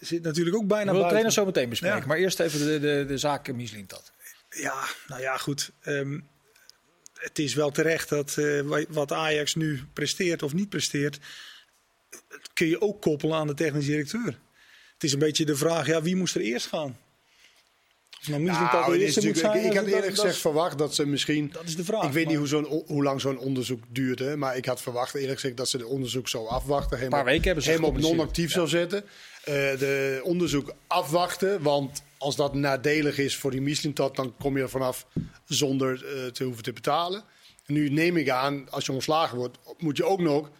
[0.00, 1.98] zit natuurlijk ook bijna we de trainer zo meteen bespreken.
[1.98, 2.06] Ja.
[2.06, 3.44] Maar eerst even de, de, de zaak
[3.88, 4.12] dat.
[4.50, 5.70] Ja, nou ja, goed.
[5.80, 6.20] Ehm,
[7.14, 11.18] het is wel terecht dat eh, wa- wat Ajax nu presteert of niet presteert,
[12.54, 14.38] kun je ook koppelen aan de technisch directeur.
[14.92, 16.98] Het is een beetje de vraag, ja, wie moest er eerst gaan?
[18.20, 19.58] Of nou Nou, is eerste moet zijn?
[19.58, 21.50] ik, ik had eerlijk gezegd verwacht dat ze misschien.
[21.52, 22.04] Dat is de vraag.
[22.04, 24.18] ik weet niet hoe, zo'n, hoe lang zo'n onderzoek duurt.
[24.18, 26.98] Hè, maar ik had verwacht eerlijk gezegd dat ze het onderzoek zo afwachten.
[26.98, 29.04] Helemaal, weken hebben ze helemaal op non-actief zou zetten.
[29.44, 31.62] Eh, de onderzoek afwachten.
[31.62, 35.06] Want als dat nadelig is voor die Mislintat, dan kom je er vanaf
[35.44, 37.24] zonder eh, te hoeven te betalen.
[37.66, 40.50] Nu neem ik aan, als je ontslagen wordt, moet je ook nog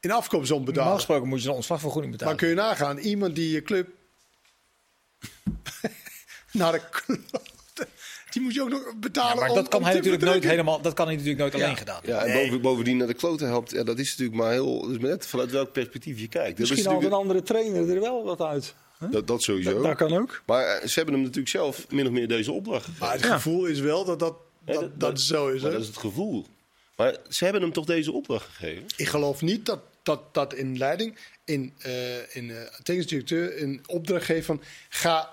[0.00, 0.96] in afkoopsom Normaal betalen.
[0.96, 2.34] gesproken moet je een ontslagvergoeding betalen.
[2.34, 3.88] Maar kun je nagaan, iemand die je club
[6.52, 7.88] naar de klote,
[8.30, 9.34] die moet je ook nog betalen.
[9.34, 11.54] Ja, maar om- dat kan om hij natuurlijk nooit helemaal, dat kan hij natuurlijk nooit
[11.54, 12.00] alleen gedaan.
[12.04, 13.70] Ja, en boven, bovendien naar de kloten helpt.
[13.70, 14.82] Ja, dat is natuurlijk maar heel.
[14.88, 16.50] Maar net vanuit welk perspectief je kijkt.
[16.56, 18.74] Dat, is Misschien haalt een andere trainer er wel wat uit.
[18.98, 19.08] Hè?
[19.08, 19.82] dat, dat sowieso.
[19.82, 20.42] Dat kan ook.
[20.46, 23.04] Maar eh, ze hebben hem natuurlijk zelf min of meer deze opdracht gegeven.
[23.06, 23.34] Maar het Ja.
[23.34, 24.34] gevoel is wel dat dat,
[24.64, 25.62] dat, dat, zo is.
[25.62, 26.46] dat is het gevoel.
[26.96, 28.84] Maar ze hebben hem toch deze opdracht gegeven?
[28.96, 33.80] Ik geloof niet dat dat, dat in leiding, in, eh in uh, technisch directeur, een
[33.86, 35.30] opdracht geeft van ga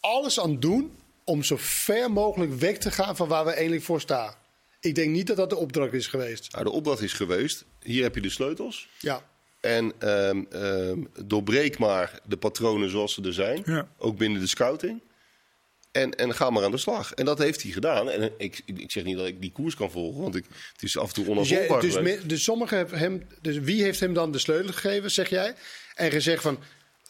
[0.00, 4.00] alles aan doen om zo ver mogelijk weg te gaan van waar we eigenlijk voor
[4.00, 4.34] staan.
[4.80, 6.52] Ik denk niet dat dat de opdracht is geweest.
[6.52, 7.64] Nou, de opdracht is geweest.
[7.82, 8.88] Hier heb je de sleutels.
[8.98, 9.28] Ja.
[9.60, 13.62] En ehm, ehm, doorbreek maar de patronen zoals ze er zijn.
[13.64, 13.88] Ja.
[13.98, 15.00] Ook binnen de scouting.
[15.92, 17.12] En, en ga maar aan de slag.
[17.14, 18.10] En dat heeft hij gedaan.
[18.10, 20.98] En ik, ik zeg niet dat ik die koers kan volgen, want ik, het is
[20.98, 24.14] af en toe Dus, onafvolgbaar dus, me- dus sommigen hebben hem, dus wie heeft hem
[24.14, 25.54] dan de sleutel gegeven, zeg jij?
[25.94, 26.58] En gezegd van,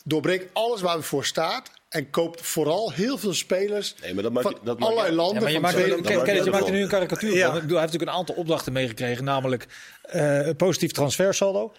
[0.04, 4.32] doorbreek alles waar we voor staat en koopt vooral heel veel spelers Nee, maar dat
[4.32, 5.42] maak je- van dat allerlei Ja, landen.
[5.42, 7.46] maar je van maakt, tweede- er- dat maakt je maakt er nu een karikatuur Ja.
[7.46, 7.54] van.
[7.56, 9.24] Ik bedoel, Hij heeft natuurlijk een aantal opdrachten meegekregen.
[9.24, 9.66] Namelijk
[10.02, 11.72] eh, een positief transfersaldo.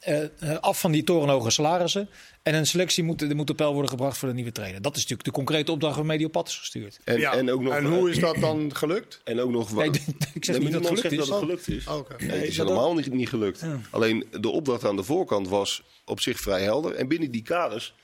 [0.00, 2.08] eh, eh, af van die torenhoge salarissen.
[2.42, 4.82] En een selectie moet, er moet op peil worden gebracht voor de nieuwe trainer.
[4.82, 6.98] Dat is natuurlijk de concrete opdracht waarmee die op pad is gestuurd.
[7.04, 9.20] En, Ja, en ook nog, en hoe is dat dan gelukt?
[9.24, 9.90] En ook nog Nee,
[10.34, 11.18] ik, zeg Nee, niet dat het gelukt is.
[11.18, 11.86] dat het gelukt is.
[11.86, 12.24] Oh, oké.
[12.24, 13.60] Nee, het is helemaal niet, niet gelukt.
[13.60, 13.80] Ja.
[13.90, 16.94] Alleen de opdracht aan de voorkant was op zich vrij helder.
[16.94, 17.94] En binnen die kaders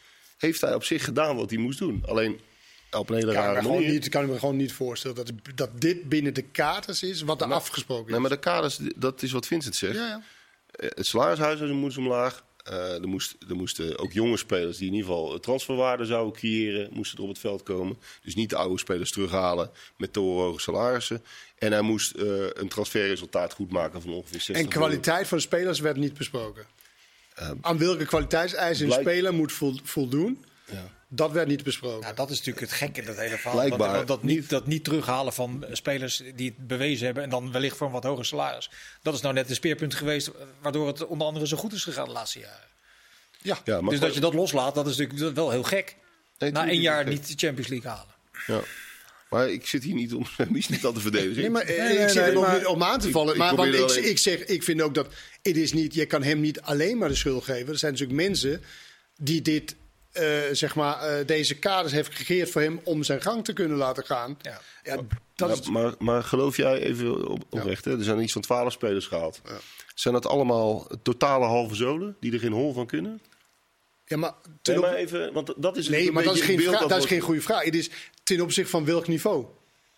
[0.44, 2.02] heeft hij op zich gedaan wat hij moest doen.
[2.06, 2.40] Alleen
[2.90, 3.90] op een hele Kan ik, rare manier.
[3.90, 7.40] niet, kan ik me gewoon niet voorstellen dat, dat dit binnen de kaders is wat
[7.42, 8.10] er afgesproken is.
[8.10, 9.94] Nee, maar de kaders, dat is wat Vincent zegt.
[9.94, 10.22] ja, ja.
[10.70, 12.44] Eh, Het salarishuis moest omlaag.
[12.64, 16.88] Eh, er, moest, er moesten ook jonge spelers die in ieder geval transferwaarde zouden creëren,
[16.92, 17.98] moesten er op het veld komen.
[18.22, 21.22] Dus niet de oude spelers terughalen met torenhoge salarissen.
[21.58, 25.44] En hij moest eh, een transferresultaat goed maken van ongeveer 60 En kwaliteit van de
[25.44, 26.66] spelers werd niet besproken.
[27.34, 30.88] Ehm, Aan welke kwaliteitseisen een speler moet vol- voldoen, Ja.
[31.08, 32.00] dat werd niet besproken.
[32.00, 33.52] Nou, dat is natuurlijk het gekke in dat hele verhaal.
[33.64, 37.22] Blijkbaar dat, dat, niet, dat niet terughalen van spelers die het bewezen hebben.
[37.24, 38.70] En dan wellicht voor een wat hoger salaris.
[39.02, 40.26] Dat is nou net een speerpunt geweest.
[40.26, 42.68] eh, Waardoor het onder andere zo goed is gegaan de laatste jaren.
[43.42, 43.58] ja.
[43.64, 45.96] Ja, maar dus dat je dat loslaat, dat is natuurlijk wel heel gek.
[46.38, 48.14] Nee, Na één jaar niet de Champions League halen.
[48.46, 48.60] Ja.
[49.34, 51.40] Maar ik zit hier niet om Mies niet aan te verdedigen.
[51.40, 53.32] Nee, maar eh, Nee, ik zit hem ook maar- niet om aan te vallen.
[53.32, 55.06] Ik- maar ik want ik, alleen- ik zeg, ik vind ook dat
[55.42, 57.68] het is niet, je kan hem niet alleen maar de schuld geven.
[57.72, 58.62] Er zijn natuurlijk mensen
[59.18, 59.74] die dit,
[60.12, 63.76] eh, zeg maar, eh, deze kaders heeft gecreëerd voor hem om zijn gang te kunnen
[63.76, 64.38] laten gaan.
[64.42, 64.60] Ja.
[64.82, 64.96] Ja,
[65.36, 67.98] dat Ja, is, maar, maar geloof jij even op, oprecht, hè?
[67.98, 69.40] er zijn iets van twaalf spelers gehaald.
[69.94, 73.20] Zijn dat allemaal totale halve zolen die er geen hol van kunnen?
[74.14, 76.56] Ja, maar ten Nee, op- maar even, want dat is nee, maar dat is, geen
[76.56, 77.64] beeld vraag, dat is geen goede vraag.
[77.64, 77.90] Het is
[78.22, 79.44] ten opzichte van welk niveau?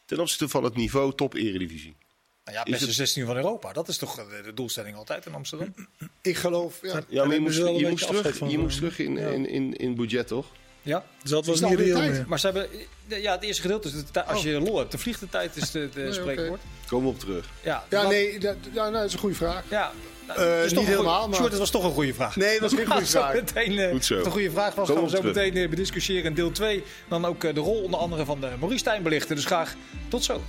[0.05, 1.97] Ten opzichte van het niveau top eredivisie.
[2.45, 3.73] Nou ja, Is beste het- 16 van Europa.
[3.73, 5.75] Dat is toch eh, de doelstelling altijd in Amsterdam?
[6.23, 7.03] Ik geloof, ja.
[7.09, 8.97] Ja, maar je moest, je moest terug, van je moest genomen.
[8.97, 10.47] terug in, in, in, in budget, toch?
[10.83, 11.05] Ja.
[11.23, 12.11] Dus dat was niet reëel tijd?
[12.13, 12.25] meer.
[12.29, 12.69] Maar ze hebben,
[13.09, 14.93] eh, ja, het eerste gedeelte is de als je lol hebt.
[14.93, 16.13] De vliegtijd is de, de oké.
[16.13, 16.61] spreekwoord.
[16.89, 17.49] Komen we op terug.
[17.63, 19.65] Ja, Ja, wat- nee, dat, ja, nou, dat is een goede vraag.
[19.71, 19.93] Ja,
[20.27, 22.37] Eh, niet helemaal, goeie- maar- Sjoerd, dat was toch een goede vraag.
[22.37, 23.35] Nee, dat is geen goede vraag.
[23.35, 24.15] Meteen, Goed zo.
[24.15, 25.35] Als het een goede vraag was, Kom gaan we zo terug.
[25.35, 26.83] meteen eh, bediscussiëren in deel 2.
[27.09, 29.37] Dan ook eh, de rol onder andere van de Maurice Stijn belichten.
[29.37, 29.75] Dus graag
[30.09, 30.41] tot zo.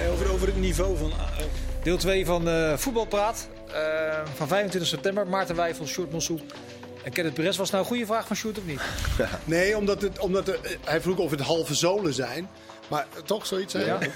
[0.00, 1.10] Eh, Over, over het niveau van...
[1.10, 1.44] eh,
[1.82, 5.26] Deel 2 van eh Voetbalpraat eh, van 25 september.
[5.26, 6.40] Maarten Wijfel, Sjoerd Mossou
[7.04, 7.56] en Kenneth Perez.
[7.56, 8.80] Was nou een goede vraag van Sjoerd of niet?
[9.44, 12.48] Nee, omdat, het, omdat er- hij vroeg of het halve zolen zijn.
[12.88, 13.84] Maar eh, toch zoiets, hè?
[13.84, 13.98] Ja.
[13.98, 14.08] Maar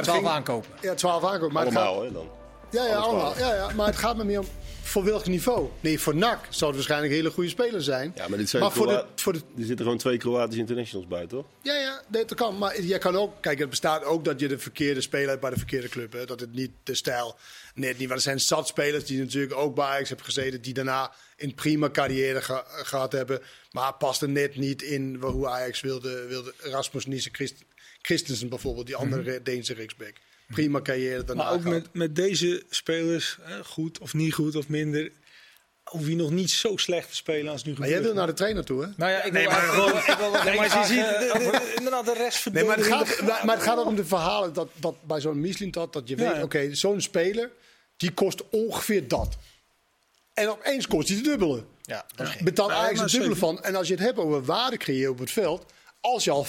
[0.00, 0.70] het 12 ging- aankopen.
[0.80, 1.52] Ja, 12 aankopen.
[1.52, 2.28] Maar het gaat- Allemaal, hè, dan.
[2.70, 3.38] Ja, ja, allemaal.
[3.38, 4.46] Ja, ja, maar het gaat me meer om
[4.82, 5.68] voor welk niveau.
[5.80, 8.12] Nee, voor NAC zou het waarschijnlijk hele goede spelers zijn.
[8.14, 11.06] Ja, maar dit zijn Maar voor de, voor de, Er zitten gewoon twee Kroatische internationals
[11.08, 11.44] bij, toch?
[11.62, 12.58] ja, ja, nee, dat kan.
[12.58, 15.50] Maar je kan ook, kijk, het bestaat ook dat je de verkeerde speler hebt bij
[15.50, 16.12] de verkeerde club.
[16.12, 16.24] Hè?
[16.24, 17.36] Dat het niet de stijl
[17.74, 18.08] net niet.
[18.08, 21.54] Want er zijn zat spelers die natuurlijk ook bij Ajax hebben gezeten, die daarna een
[21.54, 23.40] prima carrière ge- gehad hebben.
[23.70, 26.26] Maar pasten net niet in hoe Ajax wilde.
[26.26, 27.54] wilde Rasmus Christ,
[28.02, 30.12] Christensen bijvoorbeeld, die andere Deense rechtsback.
[30.48, 31.78] Prima carrière daarna Maar ook gehad.
[31.82, 35.10] met, met deze spelers, hè, goed of niet goed of minder,
[35.84, 38.32] hoef je nog niet zo slecht te spelen als nu Maar jij wil naar de
[38.32, 38.88] trainer toe, hè?
[38.96, 39.64] Nou ja, ik Nee, wil maar
[40.08, 40.96] ik wil wel Nee, maar je ziet
[41.32, 44.52] de- inderdaad rest Nee, maar het gaat, maar, maar het gaat ook om de verhalen
[44.52, 46.42] dat, dat bij zo'n Mislintat dat je Ja, weet, ja.
[46.42, 47.50] oké, zo'n speler
[47.96, 49.36] die kost ongeveer dat.
[50.34, 51.64] En opeens kost hij de dubbele.
[51.82, 52.36] Ja, is.
[52.42, 53.62] Betaalt maar het dubbele van.
[53.62, 55.64] En als je het hebt over waarde creëren op het veld,
[56.00, 56.48] als je al 50%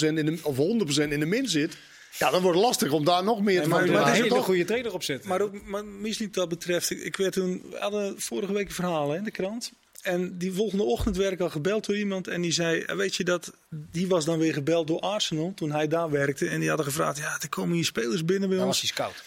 [0.00, 1.76] in de, of 100% in de min zit,
[2.18, 4.02] ja, dan wordt het lastig om daar nog meer Nee, te maar- Er maar een
[4.02, 4.22] maken.
[4.22, 4.44] hele toch?
[4.44, 5.28] goede trainer op zitten.
[5.28, 9.10] Maar ook maar Misliep dat betreft, ik, werd toen, we hadden vorige week een verhaal
[9.10, 9.72] hè, in de krant.
[10.02, 13.14] En die volgende ochtend werd ik al gebeld door iemand en die zei, eh, weet
[13.16, 16.48] je dat, die was dan weer gebeld door Arsenal toen hij daar werkte.
[16.48, 18.80] En die hadden gevraagd, ja, er komen hier spelers binnen bij Dan ons.
[18.80, 19.22] was hij scout.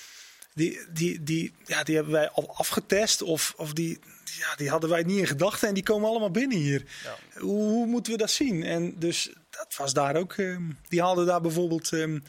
[0.56, 4.00] Die, die, die, ja, die hebben wij al afgetest of, of die,
[4.40, 6.84] ja, die hadden wij niet in gedachten en die komen allemaal binnen hier.
[7.38, 8.64] Hoe, hoe moeten we dat zien?
[8.64, 10.34] En dus dat was daar ook.
[10.34, 12.20] ehm, die haalde daar bijvoorbeeld ehm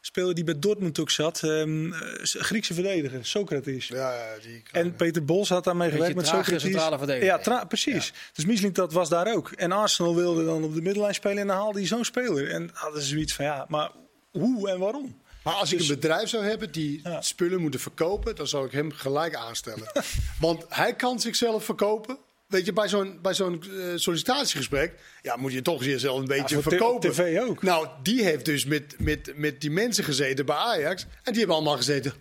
[0.00, 3.88] speler die bij Dortmund ook zat, ehm, eh, Griekse verdediger, Socrates.
[3.88, 6.62] Ja, ja, die En Peter Bos had daarmee gewerkt met Socrates.
[6.62, 7.26] centrale verdediger.
[7.28, 8.12] Ja, tra- precies.
[8.32, 9.50] Dus Misling dat was daar ook.
[9.50, 12.50] En Arsenal wilde dan op de middenlijn spelen en dan haalde hij zo'n speler.
[12.50, 13.90] En hadden ze zoiets van ja, maar
[14.30, 15.22] hoe en waarom?
[15.44, 17.20] Maar als ik een bedrijf zou hebben die Ja.
[17.20, 19.92] spullen moeten verkopen, dan zou ik hem gelijk aanstellen.
[20.40, 22.18] Want hij kan zichzelf verkopen.
[22.46, 26.62] Weet je, bij zo'n, bij zo'n eh, sollicitatiegesprek ja, moet je toch jezelf een beetje
[26.62, 27.10] verkopen.
[27.10, 27.62] tv ook.
[27.62, 31.02] Nou, die heeft dus met, met, met die mensen gezeten bij Ajax.
[31.02, 32.12] En die hebben allemaal gezeten.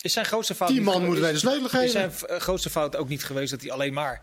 [0.00, 1.90] Is zijn grootste fout Die man moeten wij de sleutel Is geven.
[1.90, 4.22] zijn eh, grootste fout ook niet geweest dat hij alleen maar,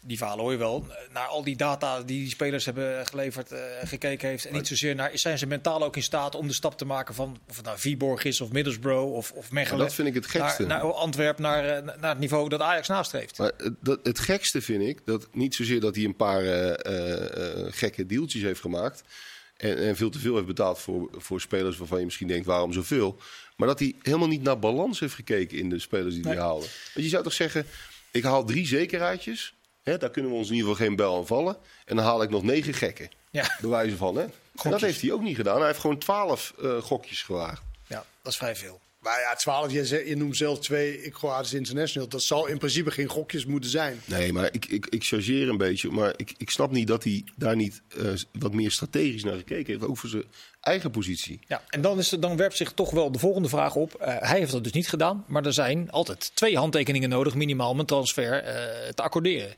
[0.00, 3.60] die verhalen hoor je wel, naar al die data die die spelers hebben geleverd, eh,
[3.84, 4.44] gekeken heeft.
[4.44, 7.14] En niet zozeer naar, zijn ze mentaal ook in staat om de stap te maken
[7.14, 9.78] van, of het nou Viborg is of Middlesbrough of, of Mechelen.
[9.78, 10.66] Maar dat vind ik het gekste.
[10.66, 13.38] Naar, naar Antwerpen, naar, eh, naar het niveau dat Ajax nastreeft.
[13.38, 17.72] Maar het, dat, het gekste vind ik, dat niet zozeer dat hij een paar eh,
[17.72, 19.02] gekke deeltjes heeft gemaakt.
[19.56, 22.72] En, en veel te veel heeft betaald voor, voor spelers waarvan je misschien denkt, waarom
[22.72, 23.18] zoveel?
[23.56, 26.40] Maar dat hij helemaal niet naar balans heeft gekeken in de spelers die hij Nee.
[26.40, 26.66] haalde.
[26.94, 27.66] Want je zou toch zeggen,
[28.10, 29.54] ik haal drie zekerheidjes.
[29.86, 31.56] Hè, daar kunnen we ons in ieder geval geen bel aan vallen.
[31.84, 33.10] En dan haal ik nog negen gekken.
[33.30, 33.56] Ja.
[33.60, 34.22] Bij wijze van, hè?
[34.62, 35.56] En dat heeft hij ook niet gedaan.
[35.56, 37.62] Hij heeft gewoon twaalf eh, gokjes gewaagd.
[37.86, 38.80] ja, dat is vrij veel.
[39.06, 42.08] Maar ja, 12, je, ze- je noemt zelf twee ik Croatisch International.
[42.08, 44.00] Dat zal in principe geen gokjes moeten zijn.
[44.04, 45.90] Nee, maar ik, ik, ik chargeer een beetje.
[45.90, 49.72] Maar ik, ik snap niet dat hij daar niet eh, wat meer strategisch naar gekeken
[49.72, 49.84] heeft.
[49.84, 50.24] Ook voor zijn
[50.60, 51.40] eigen positie.
[51.46, 53.94] Ja, en dan, is er, dan werpt zich toch wel de volgende vraag op.
[53.94, 57.70] Eh, hij heeft dat dus niet gedaan, maar er zijn altijd twee handtekeningen nodig, minimaal,
[57.70, 59.54] om een transfer eh, te accorderen.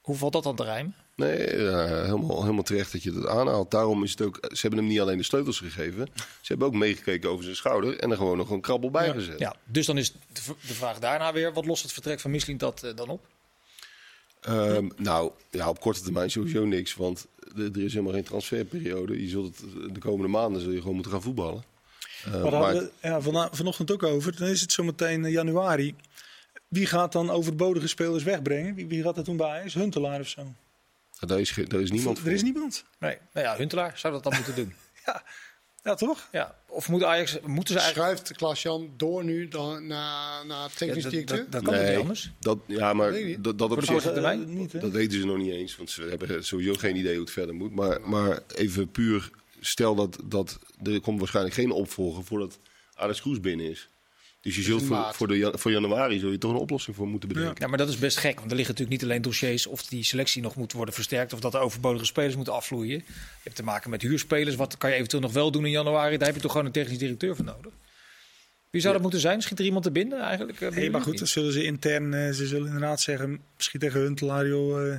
[0.00, 0.94] Hoe valt dat dan te rijmen?
[1.16, 3.70] Nee, eh, helemaal, helemaal terecht dat je dat aanhaalt.
[3.70, 4.38] Daarom is het ook.
[4.40, 6.08] Ze hebben hem niet alleen de sleutels gegeven.
[6.14, 7.98] Ze hebben ook meegekeken over zijn schouder.
[7.98, 9.38] En er gewoon nog een krabbel bij gezet.
[9.38, 12.82] Ja, dus dan is de, vraag daarna weer, wat lost het vertrek van Michelin dat
[12.82, 13.26] eh, dan op?
[14.40, 16.94] Ehm, nou, ja, op korte termijn sowieso niks.
[16.94, 19.22] Want er is helemaal geen transferperiode.
[19.22, 21.64] Je zult het, de komende maanden zul je gewoon moeten gaan voetballen.
[22.24, 24.36] We maar- hadden ja, vana- vanochtend ook over.
[24.38, 25.94] Dan is het zometeen eh, januari.
[26.68, 28.74] Wie gaat dan overbodige spelers wegbrengen?
[28.74, 29.74] Wie, wie gaat er toen bij Ajax?
[29.74, 30.54] Huntelaar of zo?
[31.28, 32.28] Daar, is, is niemand voor.
[32.28, 32.84] Er is niemand.
[32.98, 34.74] Nee, nou ja, Huntelaar zou dat dan moeten doen.
[35.06, 35.22] Ja,
[35.82, 36.28] ja toch?
[36.32, 38.16] Ja, of moet Ajax, moeten ze eigenlijk...
[38.16, 41.38] Schuift Klaas-Jan door nu dan naar, naar Ja, technisch dat, directeur?
[41.38, 42.32] dat, dat kan niet anders.
[42.40, 44.02] dat, ja, maar dat, dat op zich...
[44.02, 44.54] termijn?
[44.54, 44.80] Niet?
[44.80, 47.54] Dat weten ze nog niet eens, want ze hebben sowieso geen idee hoe het verder
[47.54, 47.74] moet.
[47.74, 49.30] Maar, maar even puur,
[49.60, 52.58] stel dat, dat er komt waarschijnlijk geen opvolger voordat
[52.94, 53.88] Alex Kroes binnen is.
[54.42, 57.28] Dus je zult voor, voor, de, voor januari zul je toch een oplossing voor moeten
[57.28, 57.56] bedenken.
[57.58, 60.04] Ja, maar dat is best gek, want er liggen natuurlijk niet alleen dossiers of die
[60.04, 62.96] selectie nog moet worden versterkt of dat de overbodige spelers moeten afvloeien.
[62.96, 63.02] Je
[63.42, 64.56] hebt te maken met huurspelers.
[64.56, 66.16] Wat kan je eventueel nog wel doen in januari?
[66.16, 67.72] Daar heb je toch gewoon een technisch directeur voor nodig.
[68.70, 69.42] Wie zou dat moeten zijn?
[69.42, 70.60] Schiet er iemand te binden eigenlijk?
[70.60, 74.00] eh, Nee, maar goed, dan zullen ze intern, eh, ze zullen inderdaad zeggen, misschien tegen
[74.00, 74.98] Huntelaar, joh, eh,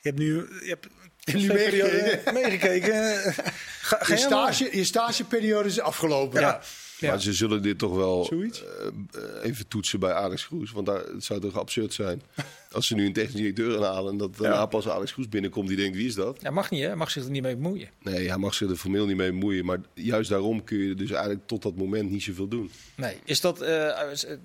[0.00, 0.86] je hebt nu, je hebt
[1.34, 2.34] nu meegekeken.
[2.34, 2.94] meegekeken.
[3.82, 6.40] Ga, ga Je, stage, je stageperiode is afgelopen.
[6.40, 6.48] Ja.
[6.48, 6.60] Ja.
[7.00, 10.72] Maar ze zullen dit toch wel eh, eh, even toetsen bij Alex Kroes.
[10.72, 12.22] Want daar, het zou toch absurd zijn
[12.72, 14.12] als ze nu een technisch directeur aanhalen...
[14.12, 16.38] en dat daarna pas Alex Kroes binnenkomt die denkt, wie is dat?
[16.40, 16.86] Ja, mag niet, hè?
[16.86, 17.88] Hij mag zich er niet mee bemoeien.
[18.02, 19.64] Nee, hij mag zich er formeel niet mee bemoeien.
[19.64, 22.70] Maar juist daarom kun je dus eigenlijk tot dat moment niet zoveel doen.
[22.94, 23.98] Nee, is dat, eh,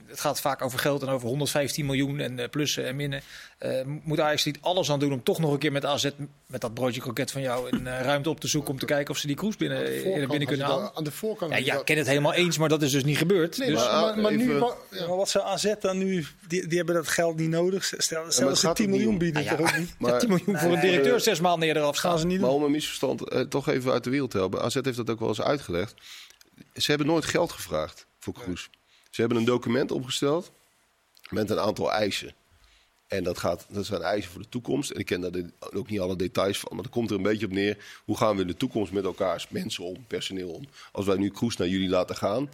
[0.05, 3.21] het gaat vaak over geld en over 115 miljoen en eh, plussen en minnen.
[3.57, 6.09] Eh, moet Ajax niet alles aan doen om toch nog een keer met AZ,
[6.45, 9.13] met dat broodje kroket van jou, een eh, ruimte op te zoeken om te kijken
[9.13, 10.91] of ze die kroes binnen, eh, voorkant binnen kunnen halen?
[10.95, 11.65] Aan de voorkant.
[11.65, 13.57] Ja, ik ken het helemaal eens, maar dat is dus niet gebeurd.
[13.57, 14.53] Nee, dus, maar, maar, maar, maar nu...
[15.07, 17.93] Maar wat zou AZ dan nu, die, die hebben dat geld niet nodig.
[17.97, 19.89] Stel, het stel ze gaat 10 ook niet miljoen om- bieden, toch ja, niet?
[19.89, 22.11] ja, Maar- 10 miljoen voor een directeur zes maanden eerder afstaan.
[22.11, 22.57] Gaan ze niet Maar doen.
[22.57, 24.61] om een misverstand eh, toch even uit de wereld te helpen.
[24.61, 25.93] AZ heeft dat ook wel eens uitgelegd.
[26.73, 28.69] Ze hebben nooit geld gevraagd voor Kroes.
[29.09, 30.51] Ze hebben een document opgesteld
[31.29, 32.33] met een aantal eisen.
[33.07, 34.89] En dat, gaat, dat zijn eisen voor de toekomst.
[34.91, 35.31] En ik ken daar
[35.73, 36.71] ook niet alle details van.
[36.73, 37.77] Maar dat komt er een beetje op neer.
[38.05, 40.67] Hoe gaan we in de toekomst met elkaar als mensen om, personeel om?
[40.91, 42.49] Als wij nu Kroes naar jullie laten gaan.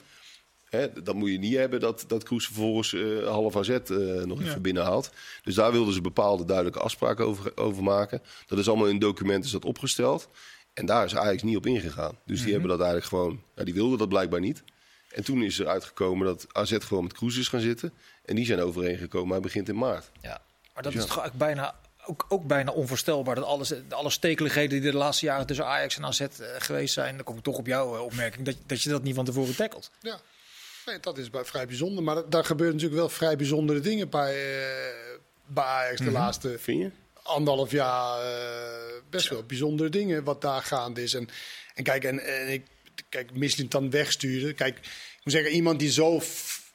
[0.71, 3.79] Hè, dan moet je niet hebben dat, dat Kroes vervolgens eh half AZ eh,
[4.23, 5.09] nog even binnenhaalt.
[5.43, 8.21] Dus daar wilden ze bepaalde duidelijke afspraken over, over maken.
[8.47, 10.29] Dat is allemaal in documenten is dat opgesteld.
[10.73, 12.17] En daar is Ajax niet op ingegaan.
[12.25, 13.41] Dus die hebben dat eigenlijk gewoon...
[13.55, 14.63] Ja, die wilden dat blijkbaar niet.
[15.11, 17.93] En toen is er uitgekomen dat AZ gewoon met Kroes is gaan zitten.
[18.25, 19.31] En die zijn overeengekomen.
[19.31, 20.11] Hij begint in maart.
[20.21, 20.41] Ja,
[20.73, 20.99] maar dat Ja.
[20.99, 23.35] is toch ook bijna, ook, ook bijna onvoorstelbaar.
[23.35, 27.15] Dat alles, alle stekeligheden die de laatste jaren tussen Ajax en AZ eh, geweest zijn.
[27.15, 28.45] Dan kom ik toch op jouw opmerking.
[28.45, 29.91] Dat, dat je dat niet van tevoren tackelt.
[30.01, 30.19] Ja,
[30.85, 32.03] nee, dat is vrij bijzonder.
[32.03, 36.79] Maar daar gebeuren natuurlijk wel vrij bijzondere dingen bij, eh, bij Ajax de laatste Vind
[36.79, 36.91] je?
[37.23, 38.21] anderhalf jaar.
[38.21, 41.13] eh, best wel bijzondere dingen wat daar gaande is.
[41.13, 41.27] En,
[41.73, 42.65] en kijk, en, en ik,
[43.09, 44.55] kijk, Michelin dan wegsturen.
[44.55, 46.21] Kijk, ik moet zeggen, iemand die zo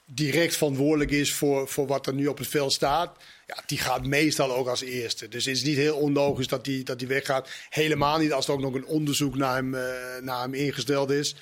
[0.04, 3.16] direct verantwoordelijk is voor, voor wat er nu op het veld staat.
[3.46, 5.28] Ja, die gaat meestal ook als eerste.
[5.28, 7.48] Dus het is niet heel onlogisch dat die, dat die weggaat.
[7.68, 11.34] Helemaal niet als er ook nog een onderzoek naar hem, eh, naar hem ingesteld is.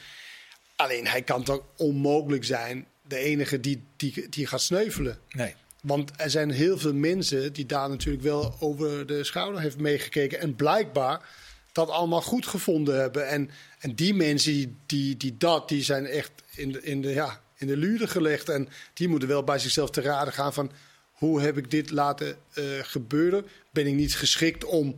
[0.84, 5.18] Alleen hij kan toch onmogelijk zijn de enige die, die, die gaat sneuvelen.
[5.30, 5.54] Nee.
[5.82, 10.40] Want er zijn heel veel mensen die daar natuurlijk wel over de schouder heeft meegekeken.
[10.40, 11.28] En blijkbaar
[11.72, 13.28] dat allemaal goed gevonden hebben.
[13.28, 17.12] En, en die mensen die, die, die dat, die zijn echt in de, in, de,
[17.12, 18.48] ja, in de luren gelegd.
[18.48, 20.72] En die moeten wel bij zichzelf te raden gaan van...
[21.12, 23.46] hoe heb ik dit laten eh, gebeuren?
[23.70, 24.94] Ben ik niet geschikt om,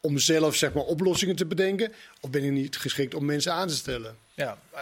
[0.00, 1.92] om zelf zeg maar, oplossingen te bedenken?
[2.20, 4.16] Of ben ik niet geschikt om mensen aan te stellen?
[4.34, 4.80] Ja, eh,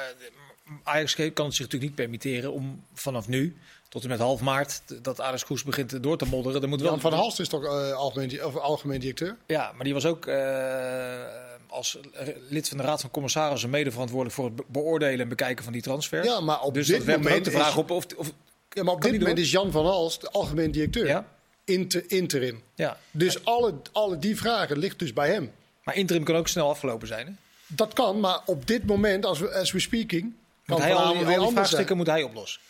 [0.83, 3.57] Ajax kan het zich natuurlijk niet permitteren om vanaf nu
[3.89, 6.61] tot en met half maart dat Ajax Koes begint door te modderen.
[6.61, 9.37] Dan moet wel Jan van Halst is toch eh, algemeen, of algemeen directeur?
[9.47, 11.23] Ja, maar die was ook eh,
[11.69, 11.99] als
[12.49, 15.73] lid van de Raad van Commissarissen mede verantwoordelijk voor het be- beoordelen en bekijken van
[15.73, 16.27] die transfers.
[16.27, 18.33] Ja, maar op dus dit dat moment de vraag is- op of, of
[18.71, 19.45] Ja, maar op dit moment door?
[19.45, 21.07] is Jan van Halst de algemeen directeur.
[21.07, 21.27] ja,
[21.65, 22.63] Inter, interim.
[22.75, 22.99] ja.
[23.11, 25.53] Dus alle, alle die vragen ligt dus bij hem.
[25.85, 27.27] Maar interim kan ook snel afgelopen zijn.
[27.27, 27.33] Hè?
[27.67, 30.33] Dat kan, maar op dit moment, als we, as we speaking,
[30.67, 32.61] kan Want hij al die, al vraagstukken moet hij oplossen.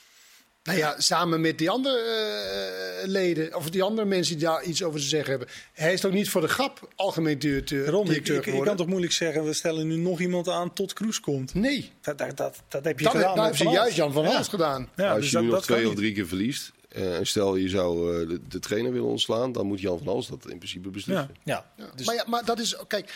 [0.63, 4.83] Nou ja, samen met die andere eh, leden, of die andere mensen die daar iets
[4.83, 5.49] over te zeggen hebben.
[5.73, 8.87] Hij is toch niet voor de grap algemeen directeur, Ron, ik, ik, ik kan toch
[8.87, 11.55] moeilijk zeggen, we stellen nu nog iemand aan tot Kroes komt.
[11.55, 13.37] Nee, Dat, dat, dat, dat heb je dat, gedaan.
[13.37, 13.97] dat heeft ze Van juist Hals.
[13.97, 14.35] Jan van Ja.
[14.35, 14.89] Halst gedaan.
[14.97, 15.97] Ja, als dus je dat, nu nog twee of niet.
[15.97, 16.73] drie keer verliest.
[16.89, 19.53] eh, en stel je zou eh, de, de trainer willen ontslaan.
[19.53, 21.31] Dan moet Jan van Hals dat in principe beslissen.
[21.45, 23.13] Ja, Ja, dus maar, ja, maar dat is, kijk,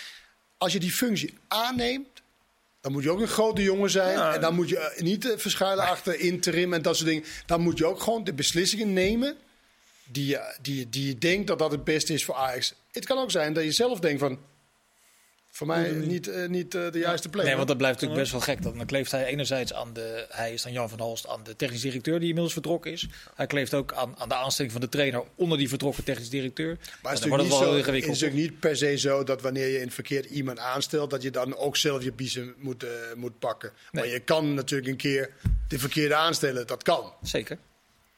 [0.58, 2.17] als je die functie aanneemt,
[2.80, 4.12] dan moet je ook een grote jongen zijn.
[4.18, 4.34] Ja.
[4.34, 7.24] En dan moet je eh, niet eh, verschuilen achter interim en dat soort dingen.
[7.46, 9.36] Dan moet je ook gewoon de beslissingen nemen
[10.04, 12.74] die je, die, die je denkt dat dat het beste is voor Ajax.
[12.92, 14.38] Het kan ook zijn dat je zelf denkt van,
[15.50, 17.44] voor mij niet, eh, niet eh, de juiste plek.
[17.46, 18.62] Nee, want dat blijft natuurlijk best wel gek.
[18.62, 20.26] Dan kleeft hij enerzijds aan de.
[20.28, 23.06] Hij is dan Jan van Halst aan de technisch directeur die inmiddels vertrokken is.
[23.34, 26.78] Hij kleeft ook aan, aan de aanstelling van de trainer onder die vertrokken technisch directeur.
[27.02, 28.76] Maar het dan is, wordt natuurlijk het wel niet zo, het is natuurlijk niet per
[28.76, 32.04] se zo dat wanneer je in het verkeerd iemand aanstelt, dat je dan ook zelf
[32.04, 33.72] je biezen moet, eh, moet pakken.
[33.90, 35.30] Maar je kan natuurlijk een keer
[35.68, 36.66] de verkeerde aanstellen.
[36.66, 37.12] Dat kan.
[37.22, 37.58] Zeker.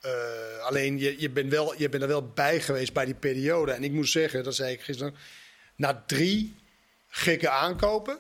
[0.01, 0.12] Eh,
[0.61, 3.73] alleen je, je, bent wel, je bent er wel bij geweest bij die periode.
[3.73, 5.14] En ik moet zeggen, dat zei ik gisteren.
[5.77, 6.55] Na drie
[7.11, 8.18] gekke aankopen.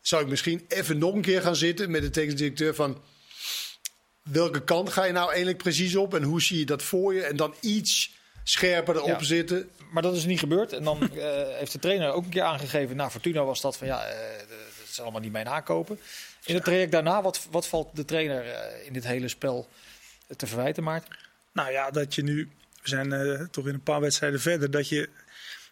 [0.00, 3.02] zou ik misschien even nog een keer gaan zitten met de technisch directeur van.
[4.22, 7.22] Welke kant ga je nou eigenlijk precies op en hoe zie je dat voor je?
[7.22, 8.10] En dan iets
[8.44, 9.22] scherper erop Ja.
[9.22, 9.70] zitten.
[9.92, 10.72] Maar dat is niet gebeurd.
[10.72, 12.96] En dan eh, heeft de trainer ook een keer aangegeven.
[12.96, 16.00] Nou, Fortuna was dat van ja, eh, dat is allemaal niet mijn aankopen.
[16.44, 19.68] In het traject daarna, wat, wat valt de trainer eh, in dit hele spel
[20.36, 21.16] te verwijten, Maarten?
[21.52, 22.50] Nou ja, dat je nu,
[22.82, 25.08] we zijn eh, toch weer een paar wedstrijden verder, dat je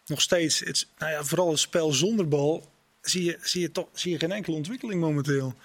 [0.09, 2.69] nog steeds, het, nou ja, vooral het spel zonder bal,
[3.01, 5.55] zie je, zie je toch zie je geen enkele ontwikkeling momenteel.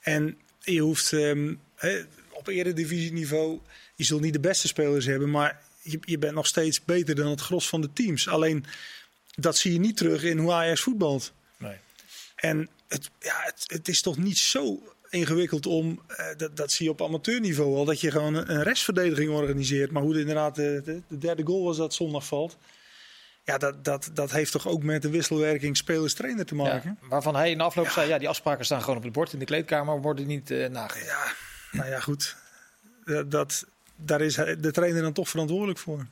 [0.00, 3.60] En je hoeft ehm, hè, op eredivisieniveau,
[3.94, 7.30] je zult niet de beste spelers hebben, maar je, je bent nog steeds beter dan
[7.30, 8.28] het gros van de teams.
[8.28, 8.64] Alleen
[9.34, 11.32] dat zie je niet terug in hoe Ajax voetbalt.
[11.56, 11.76] Nee.
[12.36, 16.84] En het, ja, het, het is toch niet zo ingewikkeld om, eh, dat, dat zie
[16.84, 19.90] je op amateurniveau al, dat je gewoon een, een restverdediging organiseert.
[19.90, 22.56] Maar hoe het inderdaad de, de, de derde goal was dat zondag valt.
[23.46, 26.98] Ja, dat, dat, dat heeft toch ook met de wisselwerking spelers-trainer te maken.
[27.02, 29.32] Ja, waarvan hij in de afloop zei, ja, die afspraken staan gewoon op het bord
[29.32, 31.06] in de kleedkamer, worden niet eh nagegaan.
[31.06, 32.36] Ja, nou ja, goed.
[33.04, 33.64] Dat, dat,
[33.96, 36.06] daar is hij- de trainer dan toch verantwoordelijk voor.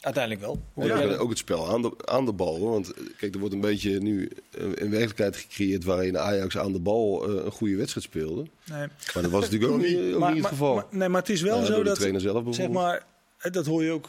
[0.00, 0.62] Uiteindelijk wel.
[0.74, 2.58] Ook, ook het spel aan de, aan de bal.
[2.58, 2.70] hoor.
[2.70, 6.72] Want eh, kijk, er wordt een beetje nu eh, een werkelijkheid gecreëerd waarin Ajax aan
[6.72, 8.46] de bal eh, een goede wedstrijd speelde.
[8.64, 8.88] Nee.
[9.14, 10.74] Maar dat was natuurlijk ook niet, ook maar, niet het maar- geval.
[10.74, 13.02] maar- nee, maar het is wel Ja, zo door de dat, trainer zelf zeg maar,
[13.50, 14.08] dat hoor je ook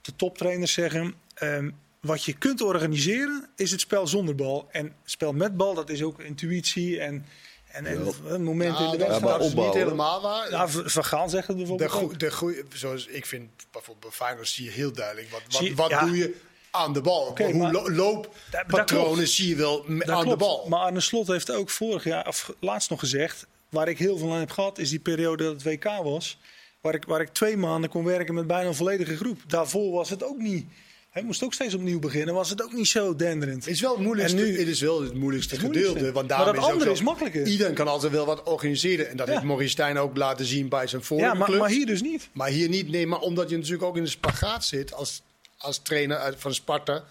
[0.00, 1.14] de toptrainers zeggen.
[1.34, 4.68] ehm, wat je kunt organiseren is het spel zonder bal.
[4.70, 7.24] En het spel met bal, dat is ook intuïtie en,
[7.72, 9.38] en, en een moment Nou, in de wedstrijd.
[9.38, 10.50] dat is niet helemaal waar.
[10.50, 14.26] Ja, V- Van Gaal zegt het de, bijvoorbeeld de goeie, zoals ik vind bijvoorbeeld bij
[14.26, 16.04] Feyenoord zie je heel duidelijk wat, wat, je- wat ja.
[16.04, 16.34] doe je
[16.70, 17.36] aan de bal.
[17.36, 18.84] Hoe maar- lo- Dat- looppatronen dat
[19.14, 19.28] klopt.
[19.28, 20.28] zie je wel aan klopt.
[20.28, 20.66] de bal.
[20.68, 24.32] Maar Arne Slot heeft ook vorig jaar, of laatst nog gezegd, waar ik heel veel
[24.32, 26.38] aan heb gehad, is die periode dat het WK was.
[26.80, 29.38] Waar ik, waar ik twee maanden kon werken met bijna een volledige groep.
[29.46, 30.66] Daarvoor was het ook niet.
[31.10, 32.34] Hij moest ook steeds opnieuw beginnen.
[32.34, 33.64] Was het ook niet zo denderend.
[33.64, 35.94] Het is wel het moeilijkste, En nu- het is wel het moeilijkste Het moeilijkste.
[35.96, 36.14] gedeelte.
[36.14, 37.46] Want Maar daarom dat is, het andere ook is makkelijker.
[37.46, 39.08] Iedereen kan altijd wel wat organiseren.
[39.08, 39.32] En dat Ja.
[39.32, 41.60] heeft Maurice Stijn ook laten zien bij zijn vorige Ja, maar, clubs.
[41.60, 42.28] maar hier dus niet.
[42.32, 45.22] Maar hier niet, nee, maar omdat je natuurlijk ook in de spagaat zit als,
[45.58, 47.04] als trainer van Sparta.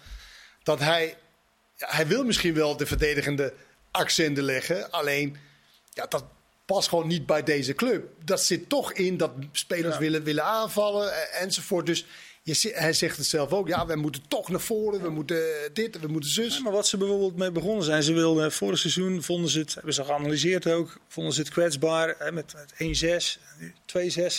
[0.62, 1.16] Dat hij,
[1.76, 3.52] hij wil misschien wel de verdedigende
[3.90, 4.90] accenten leggen.
[4.90, 5.36] Alleen,
[5.92, 6.24] ja, dat
[6.64, 8.04] past gewoon niet bij deze club.
[8.24, 11.86] Dat zit toch in dat spelers willen, willen aanvallen eh, enzovoort.
[11.86, 12.06] Dus
[12.50, 13.68] je, hij zegt het zelf ook.
[13.68, 15.02] Ja, we moeten toch naar voren.
[15.02, 16.56] We moeten dit, we moeten zus.
[16.56, 19.74] Ja, maar wat ze bijvoorbeeld mee begonnen zijn, ze wilden vorig seizoen, vonden ze het,
[19.74, 23.72] hebben ze geanalyseerd ook, vonden ze het kwetsbaar hè, met, met 1-6, nu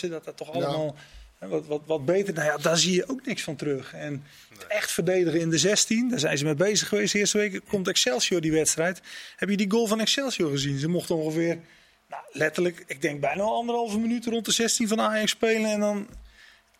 [0.06, 0.64] 2-6, dat dat toch Ja.
[0.64, 0.96] allemaal
[1.38, 2.34] hè, wat, wat, wat beter.
[2.34, 3.92] Nou ja, daar zie je ook niks van terug.
[3.94, 4.24] En
[4.68, 7.60] echt verdedigen in de 16, daar zijn ze mee bezig geweest de eerste week.
[7.68, 9.00] Komt Excelsior die wedstrijd.
[9.36, 10.78] Heb je die goal van Excelsior gezien?
[10.78, 11.58] Ze mochten ongeveer,
[12.08, 16.08] nou, letterlijk, ik denk bijna anderhalve minuut rond de 16 van Ajax spelen en dan...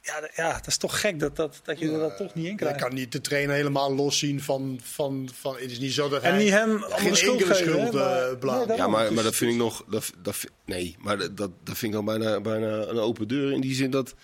[0.05, 2.44] Ja, d- ja, dat is toch gek dat, dat, dat je er dat toch niet
[2.44, 2.80] in Je krijgt.
[2.80, 5.55] kan niet de trainer helemaal loszien van, van, van...
[5.55, 7.92] Het is niet zo dat En hij niet hem geen de schuld enkele geven, schuld
[7.92, 8.57] maar- eh.
[8.59, 9.84] Nee, dat- Ja, maar, maar dat vind ik nog.
[9.88, 13.53] Dat, dat, nee, maar dat, dat, vind ik dan bijna, bijna een open deur.
[13.53, 14.14] In die zin dat.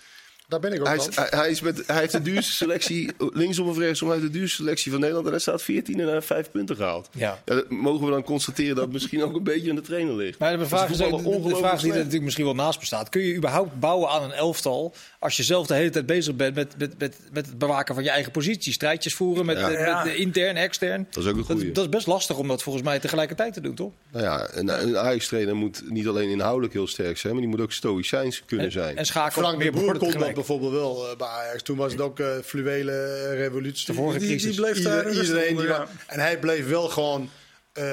[0.49, 3.11] Daar ben ik ook Hij, is, hij, hij is met, hij heeft de duurste selectie,
[3.17, 5.25] linksom of rechtsom, hij heeft de duurste selectie van Nederland.
[5.25, 7.09] En hij staat 14 en hij heeft 5 punten gehaald.
[7.11, 7.39] Ja.
[7.45, 10.15] Ja, dat mogen we dan constateren dat het misschien ook een beetje aan de trainer
[10.15, 10.39] ligt.
[10.39, 13.09] Maar de vraag, is, de vraag die er natuurlijk misschien wel naast bestaat.
[13.09, 16.55] Kun je überhaupt bouwen aan een elftal als je zelf de hele tijd bezig bent
[16.55, 18.73] met, met, met, met het bewaken van je eigen positie?
[18.73, 20.03] Strijdjes voeren met, Ja.
[20.03, 21.07] met, intern, extern.
[21.11, 21.65] Dat is ook een goeie.
[21.65, 23.91] Dat, dat is best lastig om dat volgens mij tegelijkertijd te doen, toch?
[24.11, 27.61] Nou ja, een, een Ajax-trainer moet niet alleen inhoudelijk heel sterk zijn, maar die moet
[27.61, 28.97] ook stoïcijns kunnen En, zijn.
[28.97, 30.37] en schakelen meer Boer borden tegelijk.
[30.39, 31.63] Bijvoorbeeld wel eh, bij Ajax.
[31.63, 33.85] Toen was het ook eh fluwele revolutie.
[33.85, 34.51] De vorige Die, crisis.
[34.55, 37.29] die bleef Ieder- daar iedereen die wa- En hij bleef wel gewoon
[37.73, 37.83] eh,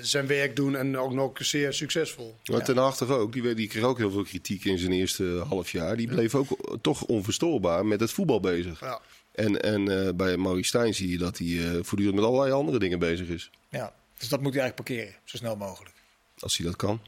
[0.00, 2.36] zijn werk doen en ook nog zeer succesvol.
[2.44, 5.24] Maar Ten Hag toch ook, die, die kreeg ook heel veel kritiek in zijn eerste
[5.48, 5.96] half jaar.
[5.96, 8.80] Die bleef ook toch onverstoorbaar met het voetbal bezig.
[8.80, 9.00] Ja.
[9.32, 12.78] En, en eh, bij Maurice Stijn zie je dat hij eh, voortdurend met allerlei andere
[12.78, 13.50] dingen bezig is.
[13.68, 15.94] Ja, dus dat moet hij eigenlijk parkeren, zo snel mogelijk.
[16.38, 17.00] Als hij dat kan.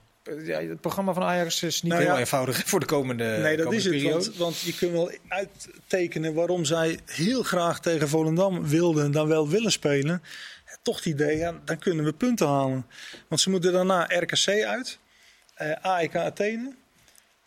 [0.44, 2.18] Ja, het programma van Ajax is niet Nou heel ja.
[2.18, 3.92] eenvoudig voor de komende, Nee, dat komende is het.
[3.92, 4.24] periode.
[4.24, 9.28] Want, want je kunt wel uittekenen waarom zij heel graag tegen Volendam wilden en dan
[9.28, 10.22] wel willen spelen.
[10.82, 12.86] Toch het idee, ja, dan kunnen we punten halen.
[13.28, 14.98] Want ze moeten daarna RKC uit,
[15.54, 16.72] eh AEK Athene.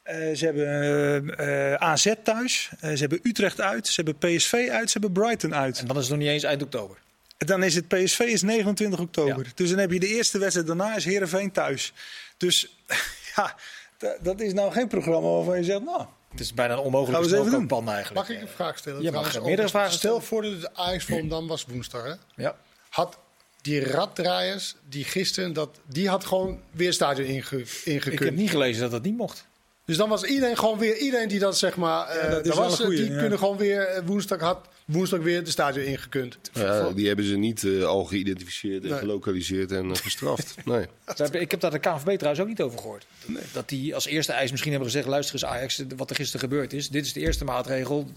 [0.04, 4.90] Eh, ze hebben eh, AZ thuis, Eh, ze hebben Utrecht uit, ze hebben PSV uit,
[4.90, 5.80] ze hebben Brighton uit.
[5.80, 6.98] En dan is het nog niet eens eind oktober.
[7.38, 9.46] Dan is het PSV is 29 oktober.
[9.46, 9.52] Ja.
[9.56, 11.94] Dus dan heb je de eerste wedstrijd daarna is Heerenveen thuis.
[12.40, 12.76] Dus
[13.36, 13.56] ja,
[13.98, 16.86] da- dat is nou geen programma waarvan je zegt, nou, Het is bijna een Gaan
[16.86, 18.28] onmogelijke we eens even snelkookpan eigenlijk.
[18.28, 19.02] Mag ik een vraag stellen?
[19.02, 20.24] Je mag meerdere Over- vragen Stel stellen.
[20.24, 22.04] voor dat de Ajax Volendam was woensdag.
[22.04, 22.14] Hè?
[22.44, 22.56] Ja.
[22.90, 23.18] Had
[23.62, 28.20] die raddraaiers die gisteren, dat, die had gewoon weer stadion inge, Ik ingekund.
[28.20, 29.48] heb niet gelezen dat dat niet mocht.
[29.90, 32.60] Dus dan was iedereen gewoon weer, iedereen die dat zeg maar, eh, dat is daar
[32.60, 33.20] wel was, goeie, die ja.
[33.20, 36.38] kunnen gewoon weer eh, woensdag had woensdag weer de stadion ingekund.
[36.54, 39.00] Ja, die hebben ze niet eh, al geïdentificeerd en Nee.
[39.00, 40.56] gelokaliseerd en eh, gestraft.
[40.66, 40.86] Nee.
[41.32, 43.06] Ik heb daar de KNVB trouwens ook niet over gehoord.
[43.52, 45.08] Dat die als eerste eis misschien hebben gezegd...
[45.08, 46.90] luister eens Ajax, wat er gisteren gebeurd is.
[46.90, 48.08] Dit is de eerste maatregel.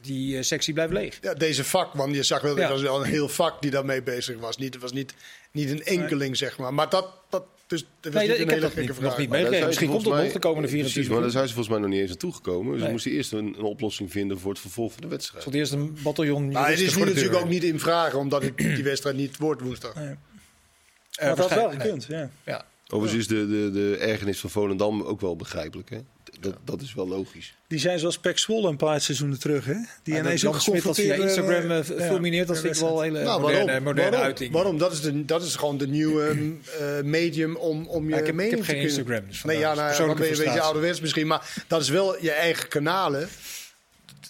[0.00, 1.18] Die eh, sectie blijft leeg.
[1.20, 2.60] Ja, deze vak, want je zag wel, Ja.
[2.60, 4.56] dat was wel een heel vak die daarmee bezig was.
[4.56, 5.14] Niet, het was niet,
[5.50, 6.74] niet een enkeling, zeg maar.
[6.74, 9.08] Maar dat, dat, dus, dat Nee, niet ik een heb hele dat gekke niet, vraag.
[9.10, 9.66] nog niet meegekregen.
[9.66, 11.32] Misschien komt het nog de komende mij- 24 Precies, maar daar uur.
[11.32, 12.72] zijn ze volgens mij nog niet eens aan toegekomen.
[12.72, 12.90] Dus Nee.
[12.90, 15.44] moesten eerst een, een oplossing vinden voor het vervolg van de wedstrijd.
[15.44, 18.42] Tot eerst een bataljon Maar het juristen is nu natuurlijk ook niet in vragen, omdat
[18.42, 19.94] het die wedstrijd niet wordt woensdag.
[19.94, 20.04] nee.
[20.04, 22.04] Eh, maar dat had wel gekund.
[22.08, 22.30] Ja.
[22.44, 22.64] Ja.
[22.94, 25.90] Overigens is de, de, de ergernis van Volendam ook wel begrijpelijk.
[25.90, 25.98] Hè?
[26.40, 27.54] Dat, dat is wel logisch.
[27.66, 29.64] Die zijn zoals Pek Zwolle een paar seizoenen terug.
[29.64, 29.74] Hè?
[30.02, 32.80] Die Ja, ineens ook Smit dat via geconfronteerd Instagram eh, ja, fulmineert, dat vind ik
[32.80, 33.82] wel een hele Nou, moderne, waarom?
[33.84, 34.26] moderne waarom?
[34.26, 34.52] uiting.
[34.52, 34.78] Waarom?
[34.78, 36.24] Dat is, de, dat is gewoon de nieuwe
[36.80, 38.88] eh, medium om, om je Ja, ik heb- ik mening heb geen te kunnen...
[38.98, 41.26] Instagram, dus nee, ja, nou, dan ben je een beetje ouderwets misschien.
[41.26, 43.28] Maar dat is wel je eigen kanalen.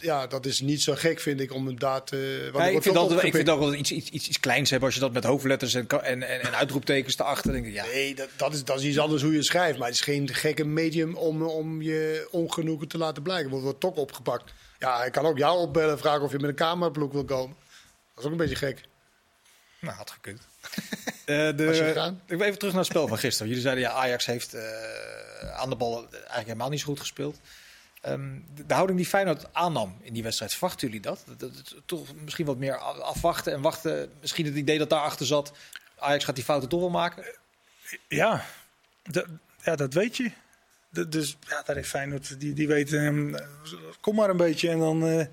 [0.03, 2.51] Ja, dat is niet zo gek, vind ik, om het daar te...
[2.55, 4.89] er Ja, ik, vind dat, ik vind ook wel iets, iets, iets, iets kleins hebben
[4.89, 7.73] als je dat met hoofdletters en, en, en, en uitroeptekens erachter denkt.
[7.73, 9.79] Ja, Nee, dat, dat, is, dat is iets anders hoe je schrijft.
[9.79, 13.51] Maar het is geen gekke medium om, om je ongenoegen te laten blijken.
[13.51, 14.53] Want het wordt toch opgepakt.
[14.79, 17.57] Ja, ik kan ook jou opbellen en vragen of je met een cameraploeg wil komen.
[18.15, 18.81] Dat is ook een beetje gek.
[19.81, 20.41] nou, had gekund.
[21.23, 23.49] Eh, de, ik wil even terug naar het spel van gisteren.
[23.49, 24.63] Jullie zeiden ja, Ajax heeft eh,
[25.55, 27.39] aan de bal eigenlijk helemaal niet zo goed gespeeld.
[28.03, 31.25] Ehm, de, houding die Feyenoord aannam in die wedstrijd, verwachten jullie dat?
[31.37, 34.13] dat, toch misschien wat meer af- afwachten en wachten.
[34.21, 35.53] Misschien het idee dat daarachter zat.
[35.99, 37.25] Ajax gaat die fouten toch wel maken.
[38.09, 38.45] Ja,
[39.03, 39.27] dat,
[39.63, 40.31] ja, dat weet je.
[41.09, 43.35] Dus ja, daar heeft Feyenoord, die, die weet, ehm,
[44.01, 45.07] kom maar een beetje en dan...
[45.07, 45.27] eh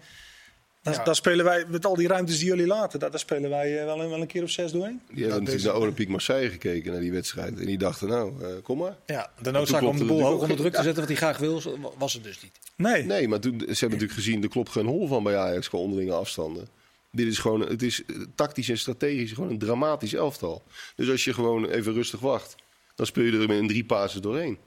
[0.94, 1.04] Ja.
[1.04, 3.86] dan spelen wij, met al die ruimtes die jullie laten, daar, daar spelen wij eh,
[3.86, 5.02] wel, een, wel een keer of zes doorheen.
[5.12, 7.60] Die hebben natuurlijk naar Olympique Marseille gekeken, naar die wedstrijd.
[7.60, 8.98] En die dachten, nou, eh, kom maar.
[9.06, 11.62] Ja, de noodzaak om de boel hoog onder druk te zetten, wat hij graag wil,
[11.98, 12.52] was het dus niet.
[12.76, 15.70] Nee, Nee, maar toen, ze hebben natuurlijk gezien, er klopt geen hol van bij Ajax
[15.70, 16.68] qua onderlinge afstanden.
[17.12, 20.64] Dit is gewoon, het is eh, tactisch en strategisch gewoon een dramatisch elftal.
[20.96, 22.56] Dus als je gewoon even rustig wacht,
[22.96, 24.58] dan speel je er met een drie pases doorheen.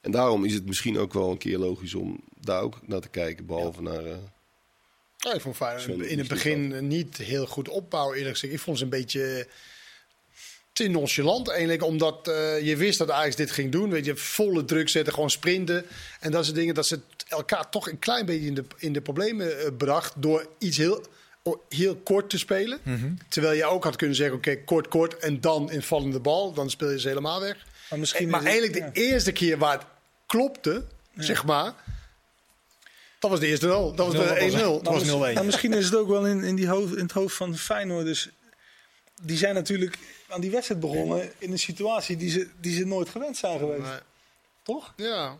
[0.00, 3.08] En daarom is het misschien ook wel een keer logisch om daar ook naar te
[3.08, 4.04] kijken, behalve naar...
[4.04, 4.16] eh,
[5.24, 8.52] Ja, ik vond Feyenoord in het begin niet heel goed opbouwen, eerlijk gezegd.
[8.54, 9.46] Ik vond ze een beetje
[10.72, 13.90] te nonchalant eigenlijk, omdat eh, je wist dat Ajax dit ging doen.
[13.90, 15.84] Weet je, volle druk zetten, gewoon sprinten.
[16.20, 19.00] En dat soort dingen, dat ze elkaar toch een klein beetje in de, in de
[19.00, 21.04] problemen eh, bracht door iets heel,
[21.68, 22.78] heel kort te spelen.
[23.28, 26.52] Terwijl je ook had kunnen zeggen, oké, kort, kort en dan invallende bal.
[26.52, 27.56] Dan speel je ze helemaal weg.
[27.90, 29.86] maar misschien maar is het- eigenlijk de eerste keer waar het
[30.26, 30.84] klopte,
[31.16, 31.74] zeg maar...
[33.30, 33.94] Dat was de eerste 0.
[33.94, 34.82] Dat was de 1-0.
[34.82, 35.08] dat was 0-1.
[35.34, 38.04] Nou, misschien is het ook wel in, in, die hoofd, in het hoofd van Feyenoord.
[38.04, 38.28] Dus
[39.22, 39.98] die zijn natuurlijk
[40.28, 43.82] aan die wedstrijd begonnen in een situatie die ze, die ze nooit gewend zijn geweest.
[43.82, 43.98] Nee.
[44.62, 44.92] Toch?
[44.96, 45.36] Ja.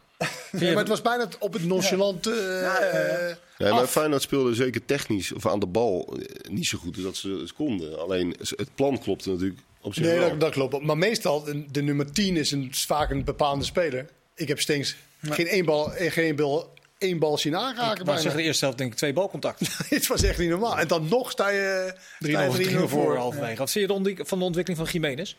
[0.53, 2.31] Ja, maar het was bijna op het nonchalante.
[2.33, 3.87] eh, Ja, maar.
[3.87, 7.29] Feyenoord speelde zeker technisch of aan de bal eh, niet zo goed als dat ze
[7.29, 7.99] het konden.
[8.01, 10.29] Alleen het plan klopte natuurlijk op zich Nee, wel.
[10.29, 10.83] dat, dat klopt.
[10.83, 14.07] Maar meestal, de, de nummer 10 is een, vaak een bepaalde speler.
[14.35, 16.73] Ik heb Stenks geen één bal, eh, geen bal,
[17.05, 17.99] één bal zien aanraken.
[17.99, 18.21] Ik bijna.
[18.21, 19.67] zeggen, de eerste helft denk ik twee balcontacten.
[19.89, 20.79] Het was echt niet normaal.
[20.79, 23.17] En dan nog sta je 3-0 sta je 3-0 voor voor.
[23.17, 23.57] halverwege.
[23.57, 25.35] Wat vind je de van de ontwikkeling van Jiménez?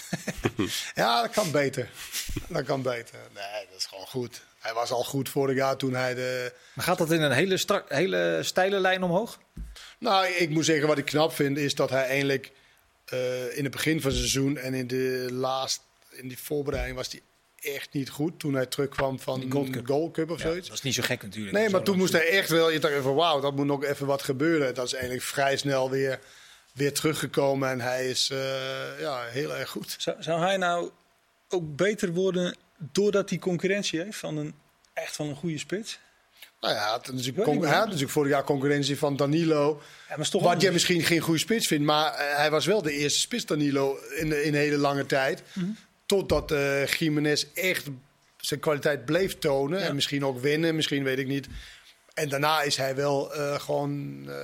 [0.94, 1.88] Ja, dat kan beter.
[2.48, 3.18] Dat kan beter.
[3.34, 4.42] Nee, dat is gewoon goed.
[4.58, 6.52] Hij was al goed vorig jaar toen hij de...
[6.74, 9.38] Maar gaat dat in een hele, strak, hele steile lijn omhoog?
[9.98, 12.52] Nou, ik moet zeggen wat ik knap vind is dat hij eindelijk
[13.04, 17.10] eh, in het begin van het seizoen en in de laatste, in die voorbereiding was
[17.10, 17.20] hij
[17.60, 19.86] echt niet goed toen hij terugkwam van Die Gold Cup.
[19.86, 20.68] Gold Cup of Ja, zoiets.
[20.68, 21.56] dat is niet zo gek natuurlijk.
[21.56, 22.70] Nee, maar toen moest hij echt wel.
[22.70, 24.74] Je dacht even, wauw, dat moet nog even wat gebeuren.
[24.74, 26.18] Dat is eigenlijk vrij snel weer,
[26.72, 29.94] weer teruggekomen en hij is eh, ja, heel erg goed.
[29.98, 30.90] Zou, zou hij nou
[31.48, 32.56] ook beter worden
[32.92, 34.54] doordat hij concurrentie heeft van een
[34.92, 35.98] echt van een goede spits?
[36.60, 39.82] Nou ja, hij had natuurlijk, vorig jaar concurrentie van Danilo.
[40.08, 42.66] Ja, maar is toch Wat je misschien geen goede spits vindt, maar eh, hij was
[42.66, 45.42] wel de eerste spits Danilo in, in een hele lange tijd.
[45.52, 45.70] Mhm.
[46.10, 47.88] Totdat eh Jiménez echt
[48.36, 49.80] zijn kwaliteit bleef tonen.
[49.80, 49.86] Ja.
[49.86, 51.48] En misschien ook winnen, misschien weet ik niet.
[52.14, 54.34] En daarna is hij wel eh, gewoon eh,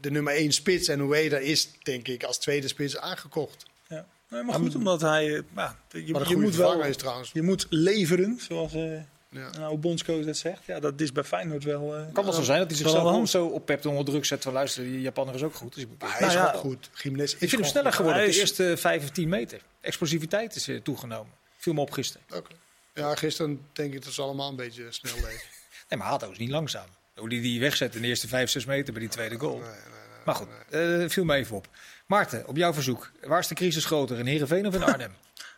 [0.00, 0.88] de nummer één spits.
[0.88, 3.66] En Ueda is, denk ik, als tweede spits aangekocht.
[3.88, 4.06] Ja.
[4.28, 5.42] Nee, maar goed, omdat hij...
[5.56, 6.84] Ja, je, je goede moet wel...
[6.84, 7.30] is trouwens.
[7.32, 9.00] Je moet leveren, zoals eh
[9.30, 9.50] Ja.
[9.60, 10.64] oude bondscoach dat zegt.
[10.64, 11.96] Ja, dat is bij Feyenoord wel...
[11.96, 14.52] eh, kan wel zo zijn dat hij zichzelf zo op Pep onder druk zet van
[14.52, 15.74] luisteren, die Japaner is ook goed.
[15.74, 16.90] Dus ik, Maar hij Nou is ja, ook goed.
[16.92, 16.98] Ik
[17.38, 17.94] vind hem sneller goed.
[17.94, 19.60] geworden Hij op de eerste 5 of 10 meter.
[19.80, 21.32] Explosiviteit is eh, toegenomen.
[21.56, 22.26] Viel me op gisteren.
[22.34, 22.50] Oké.
[22.94, 25.40] Ja, gisteren denk ik dat ze allemaal een beetje snel leven.
[25.88, 26.86] Nee, maar Hato is niet langzaam.
[27.14, 29.52] Hoe die die wegzet in de eerste 5, 6 meter bij die tweede goal.
[29.58, 30.24] Nee, nee, nee.
[30.24, 31.68] Maar goed, eh, viel me even op.
[32.06, 33.10] Maarten, op jouw verzoek.
[33.22, 34.18] Waar is de crisis groter?
[34.18, 35.14] In Heerenveen of in Arnhem?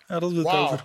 [0.08, 0.84] Ja, dat wil het over.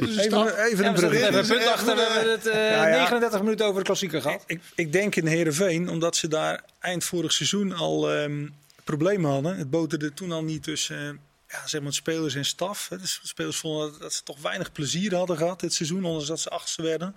[0.00, 0.08] Wauw.
[0.08, 0.58] Dit is een Even, stap.
[0.58, 1.22] even Ja, een we brug.
[1.26, 1.94] een Dit is punt achter.
[1.96, 2.96] We hebben het eh, Ja, ja.
[2.98, 4.44] 39 minuten over de klassieker gehad.
[4.46, 8.46] Ik, ik denk in Heerenveen, omdat ze daar eind vorig seizoen al ehm,
[8.84, 9.56] problemen hadden.
[9.56, 12.88] Het boterde toen al niet tussen eh, ja, zeg maar spelers en staf.
[12.88, 12.98] hè.
[12.98, 16.40] Dus spelers vonden dat, dat ze toch weinig plezier hadden gehad dit seizoen, ondanks dat
[16.40, 17.16] ze achtste werden.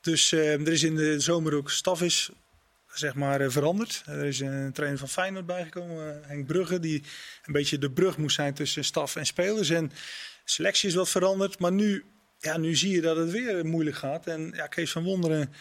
[0.00, 2.30] Dus eh, er is in de zomer ook staf is
[2.92, 4.02] zeg maar, eh, veranderd.
[4.06, 7.02] Er is een trainer van Feyenoord bijgekomen, eh, Henk Brugge, die
[7.44, 9.70] een beetje de brug moest zijn tussen staf en spelers.
[9.70, 9.92] En
[10.50, 12.04] selectie is wat veranderd, maar nu,
[12.38, 14.26] ja, nu zie je dat het weer moeilijk gaat.
[14.26, 15.52] En ja, Kees van Wonderen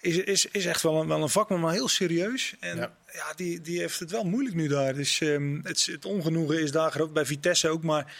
[0.00, 2.54] is, is, is echt wel een, wel een vakman, maar heel serieus.
[2.60, 2.96] En Ja.
[3.12, 4.94] ja, die, die heeft het wel moeilijk nu daar.
[4.94, 7.82] Dus ehm, het, het ongenoegen is daar groot, bij Vitesse ook.
[7.82, 8.16] Maar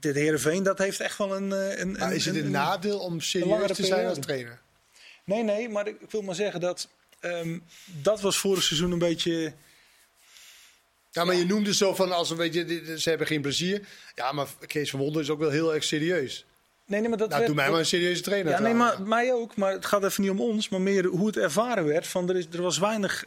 [0.00, 1.52] dit Heerenveen, dat heeft echt wel een...
[1.52, 4.60] eh, een, Maar is het een nadeel om serieus te zijn als trainer?
[5.24, 6.88] Nee, nee, maar ik wil maar zeggen dat...
[7.20, 9.52] ehm, dat was vorig seizoen een beetje...
[11.10, 13.86] Ja, maar je noemde zo van als een beetje, dit- ze hebben geen plezier.
[14.14, 16.44] Ja, maar Kees van Wonder is ook wel heel erg serieus.
[16.86, 18.52] Nee, nee, maar dat Nou, werd- doe mij dat- maar een serieuze trainer.
[18.52, 19.56] Ja, nee, maar mij ook.
[19.56, 22.06] Maar het gaat even niet om ons, maar meer hoe het ervaren werd.
[22.06, 23.24] Van er, is, er was weinig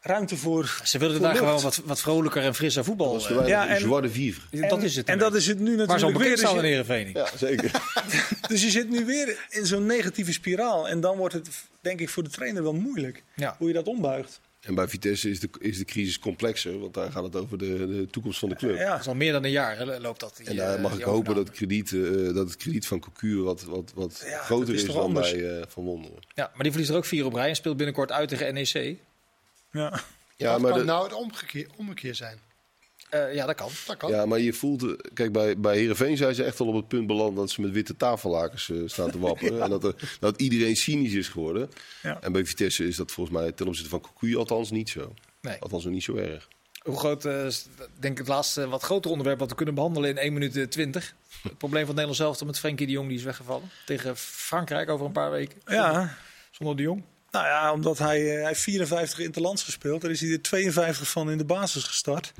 [0.00, 0.80] ruimte voor.
[0.84, 1.46] Ze wilden voor daar lucht.
[1.46, 3.12] gewoon wat, wat vrolijker en frisser voetbal.
[3.12, 4.68] Dat eh, de Ja, en- de vivre.
[4.68, 5.08] dat is het.
[5.08, 6.38] En dat is het nu natuurlijk weer.
[6.38, 7.10] staan in Dus Heerenveen.
[7.12, 7.64] Ja, zeker.
[7.64, 10.88] je, dus je zit nu weer in zo'n negatieve spiraal.
[10.88, 11.48] En dan wordt het,
[11.80, 13.22] denk ik, voor de trainer wel moeilijk.
[13.36, 13.54] Ja.
[13.58, 14.40] Hoe je dat ombuigt.
[14.60, 17.66] En bij Vitesse is de, is de crisis complexer, want daar gaat het over de,
[17.86, 18.76] de toekomst van de club.
[18.76, 18.90] Ja.
[18.90, 20.36] Dat is al meer dan een jaar hè, loopt dat.
[20.36, 23.00] die, En daar eh, mag ik hopen dat het krediet, eh, dat het krediet van
[23.00, 25.30] Cocu wat, wat, wat Ja, groter is dan anders?
[25.32, 26.18] bij eh, Van Wonderen.
[26.34, 28.72] Ja, maar die verliest er ook vier op rij en speelt binnenkort uit tegen NEC.
[29.72, 30.00] Ja.
[30.36, 32.38] Ja, dat maar, kan de- nou het omgekeer, omgekeer zijn.
[33.10, 33.70] Eh, ja, dat kan.
[33.86, 34.10] Dat kan.
[34.10, 34.82] ja, maar je voelt...
[34.82, 37.60] eh, Kijk, bij, bij Heerenveen zijn ze echt al op het punt beland dat ze
[37.60, 39.62] met witte tafellakens eh, staan te wapperen.
[39.62, 41.70] En dat, er, dat iedereen cynisch is geworden.
[42.02, 42.18] Ja.
[42.20, 45.14] En bij Vitesse is dat volgens mij ten opzichte van Cocu althans niet zo.
[45.40, 45.56] Nee.
[45.60, 46.48] Althans nog niet zo erg.
[46.82, 47.66] Hoe groot, eh, is,
[47.98, 50.64] denk ik, het laatste wat groter onderwerp wat we kunnen behandelen in 1 minuut eh,
[50.66, 51.14] 20.
[51.42, 53.70] Het probleem van het Nederlands elftal met Frenkie de Jong, die is weggevallen.
[53.86, 55.58] Tegen Frankrijk over een paar weken.
[55.66, 56.16] ja.
[56.50, 57.02] Zonder de Jong.
[57.30, 60.00] Nou ja, omdat hij, hij heeft 54 interlands gespeeld.
[60.00, 62.32] Daar is hij er 52 van in de basis gestart.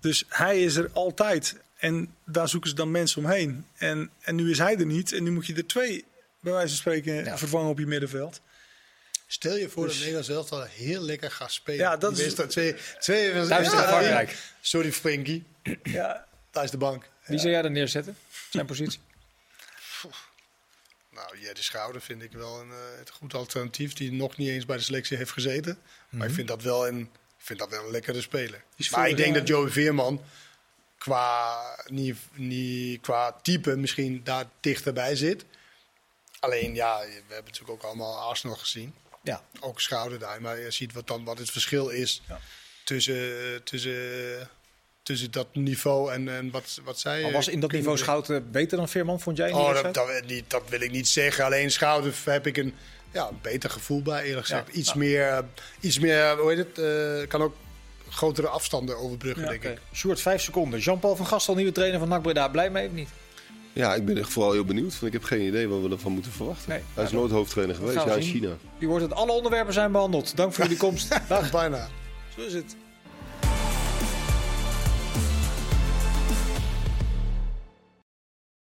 [0.00, 1.56] Dus hij is er altijd.
[1.76, 3.66] En daar zoeken ze dan mensen omheen.
[3.76, 5.12] En, en nu is hij er niet.
[5.12, 6.04] En nu moet je er twee,
[6.40, 7.38] bij wijze van spreken, Ja.
[7.38, 8.40] vervangen op je middenveld.
[9.26, 11.80] Stel je voor Dus- dat Nederland zelf al heel lekker gaat spelen.
[11.80, 14.36] Ja, dat is- twee, twee Thuis ja, tegen Frankrijk.
[14.60, 15.44] Sorry Frenkie,
[15.82, 17.08] Ja, daar is de bank.
[17.26, 18.16] Wie zou jij er neerzetten?
[18.50, 19.00] Zijn positie?
[21.10, 23.92] Nou, Jerry Schouder vind ik wel een, eh, goed alternatief.
[23.92, 25.78] Die nog niet eens bij de selectie heeft gezeten.
[26.08, 27.10] Maar ik vind dat wel een,
[27.40, 28.62] vind dat wel een lekkere speler.
[28.90, 30.22] Maar ik denk dat Joey Veerman
[30.98, 35.44] qua, niet, niet, qua type misschien daar dichterbij zit.
[36.40, 38.94] Alleen ja, we hebben natuurlijk ook allemaal Arsenal gezien.
[39.22, 39.42] Ja.
[39.60, 40.40] Ook Schouder daar.
[40.40, 42.40] Maar je ziet wat, dan, wat het verschil is Ja.
[42.84, 44.48] tussen, tussen,
[45.02, 47.22] tussen dat niveau en, en wat, wat zij...
[47.22, 47.98] Maar was in dat niveau.
[47.98, 49.52] Schouten beter dan Veerman, vond jij?
[49.52, 51.44] Oh, dat, dat, dat wil ik niet zeggen.
[51.44, 52.74] Alleen Schouder heb ik een,
[53.10, 54.66] ja, een beter gevoel bij, eerlijk gezegd.
[54.66, 54.72] Ja.
[54.78, 55.44] Iets, meer,
[55.80, 57.54] iets meer, hoe heet het, eh, kan ook
[58.08, 59.78] grotere afstanden overbruggen, Ja, denk ik.
[59.94, 60.80] Sjoerd, vijf seconden.
[60.80, 62.48] Jean-Paul van Gastel, nieuwe trainer van NAC Breda.
[62.48, 63.08] Blij mee of niet?
[63.72, 64.92] Ja, ik ben echt vooral heel benieuwd.
[64.92, 66.70] Want ik heb geen idee wat we ervan moeten verwachten.
[66.70, 68.04] Nee, Hij is nooit hoofdtrainer geweest.
[68.04, 68.22] Ja, in.
[68.22, 68.50] China.
[68.78, 70.36] Je hoort het, alle onderwerpen zijn behandeld.
[70.36, 71.28] Dank voor jullie komst.
[71.28, 71.50] Dag.
[71.60, 71.88] Bijna.
[72.36, 72.76] Zo is het.